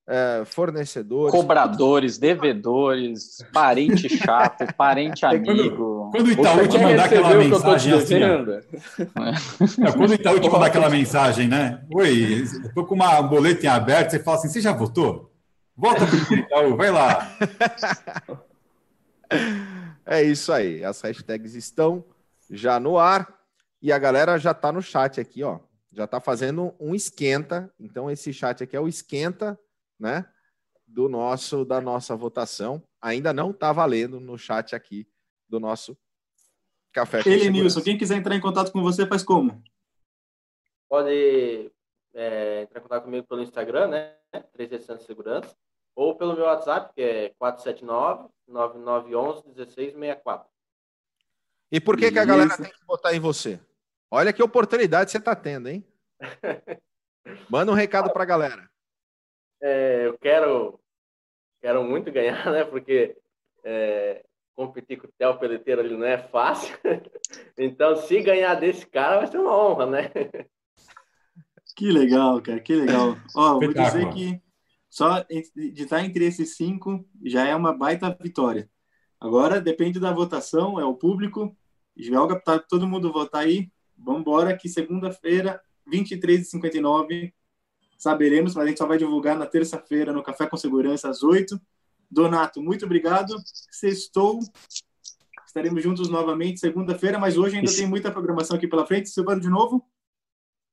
[0.08, 1.30] eh, fornecedores.
[1.30, 5.97] Cobradores, devedores, parente chato, parente amigo.
[6.10, 9.86] Quando o Itaú te mandar aquela o mensagem assim, ó.
[9.86, 11.84] É, quando o Itaú te mandar aquela mensagem, né?
[11.92, 15.32] Oi, eu tô com uma um boleto em aberto, você fala assim, você já votou?
[15.76, 17.36] Volta pro Itaú, vai lá.
[20.10, 20.82] É isso aí.
[20.82, 22.02] As hashtags estão
[22.50, 23.38] já no ar
[23.82, 25.60] e a galera já está no chat aqui, ó.
[25.92, 27.70] Já está fazendo um esquenta.
[27.78, 29.60] Então esse chat aqui é o esquenta,
[30.00, 30.24] né?
[30.86, 32.82] Do nosso da nossa votação.
[33.02, 35.06] Ainda não está valendo no chat aqui
[35.48, 35.96] do nosso
[36.92, 37.22] café.
[37.22, 37.50] com Ele.
[37.50, 39.62] Nilson, quem quiser entrar em contato com você, faz como?
[40.88, 41.70] Pode
[42.14, 44.14] é, entrar em contato comigo pelo Instagram, né?
[44.52, 45.56] 360 Segurança.
[45.94, 47.34] Ou pelo meu WhatsApp, que é
[48.48, 50.46] 479-9911-1664.
[51.70, 53.60] E por que, que a galera tem que votar em você?
[54.10, 55.84] Olha que oportunidade você está tendo, hein?
[57.50, 58.70] Manda um recado para a galera.
[59.60, 60.80] É, eu quero,
[61.60, 62.64] quero muito ganhar, né?
[62.64, 63.18] Porque
[63.64, 64.24] é,
[64.58, 66.76] competir com o Theo Peleteiro ali não é fácil.
[67.56, 70.10] Então, se ganhar desse cara, vai ser uma honra, né?
[71.76, 73.16] Que legal, cara, que legal.
[73.36, 74.40] Ó, vou dizer que
[74.88, 78.70] só de estar entre esses cinco já é uma baita vitória.
[79.20, 81.54] Agora depende da votação, é o público.
[81.96, 83.70] Joga para todo mundo votar aí.
[83.96, 85.60] Vamos embora que segunda-feira,
[85.92, 87.32] 23h59,
[87.98, 91.60] saberemos, mas a gente só vai divulgar na terça-feira no Café com Segurança às 8
[92.10, 93.36] Donato, muito obrigado.
[93.70, 94.40] Sextou.
[95.46, 97.78] Estaremos juntos novamente segunda-feira, mas hoje ainda Isso.
[97.78, 99.08] tem muita programação aqui pela frente.
[99.08, 99.84] Silvano, de novo.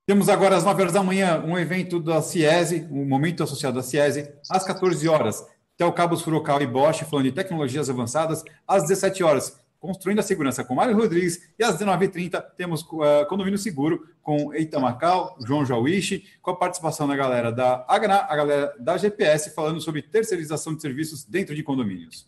[0.06, 3.84] Temos agora às 9 horas da manhã um evento da CIESE, um momento associado à
[3.84, 5.44] CIESE, às 14 horas.
[5.78, 8.44] Tel Cabos Furocal e Bosch falando de tecnologias avançadas.
[8.68, 11.50] Às 17 horas, construindo a segurança com Mário Rodrigues.
[11.58, 17.08] E às 19h30, temos uh, Condomínio Seguro com Eita Macau, João Jauichi, com a participação
[17.08, 21.64] da galera da Agna, a galera da GPS, falando sobre terceirização de serviços dentro de
[21.64, 22.28] condomínios.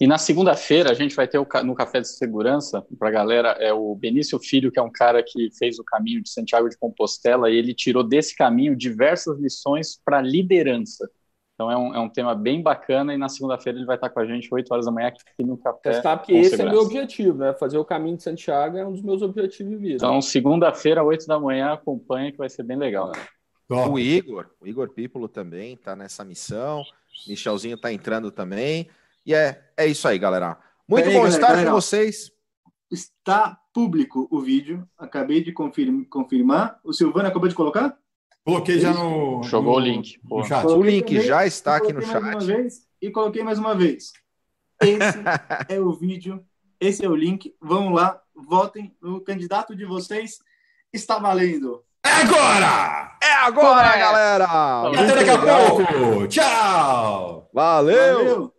[0.00, 3.48] E na segunda-feira a gente vai ter o no Café de Segurança, para a galera,
[3.60, 6.76] é o Benício Filho, que é um cara que fez o caminho de Santiago de
[6.76, 11.08] Compostela, e ele tirou desse caminho diversas lições para liderança.
[11.54, 14.18] Então é um, é um tema bem bacana, e na segunda-feira ele vai estar com
[14.18, 15.92] a gente 8 horas da manhã aqui no Café.
[15.94, 16.76] Você sabe que esse é Segurança.
[16.76, 17.54] meu objetivo, né?
[17.54, 19.94] Fazer o caminho de Santiago é um dos meus objetivos de vida.
[19.96, 23.12] Então, segunda-feira, 8 da manhã, acompanha que vai ser bem legal.
[23.68, 26.82] O Igor, o Igor Pípolo também está nessa missão.
[27.28, 28.88] Michelzinho está entrando também.
[29.24, 30.58] E é, é isso aí, galera.
[30.88, 31.70] Muito bom galera, estar galera.
[31.70, 32.30] com vocês.
[32.90, 34.86] Está público o vídeo.
[34.98, 36.78] Acabei de confirm- confirmar.
[36.84, 37.96] O Silvano acabou de colocar?
[38.44, 39.42] Coloquei já no.
[39.44, 40.18] Jogou no- o link.
[40.28, 40.38] Pô.
[40.38, 40.66] No chat.
[40.66, 42.22] O link também, já está aqui no chat.
[42.22, 44.12] uma vez, e coloquei mais uma vez.
[44.82, 45.18] Esse
[45.68, 46.44] é o vídeo,
[46.80, 47.54] esse é o link.
[47.60, 50.38] Vamos lá, votem no candidato de vocês.
[50.92, 51.82] Está valendo.
[52.04, 53.18] É agora!
[53.22, 53.98] É agora, É.
[53.98, 54.44] galera!
[54.92, 56.28] E até daqui a pouco!
[56.28, 57.48] Tchau!
[57.52, 58.16] Valeu!
[58.18, 58.53] Valeu!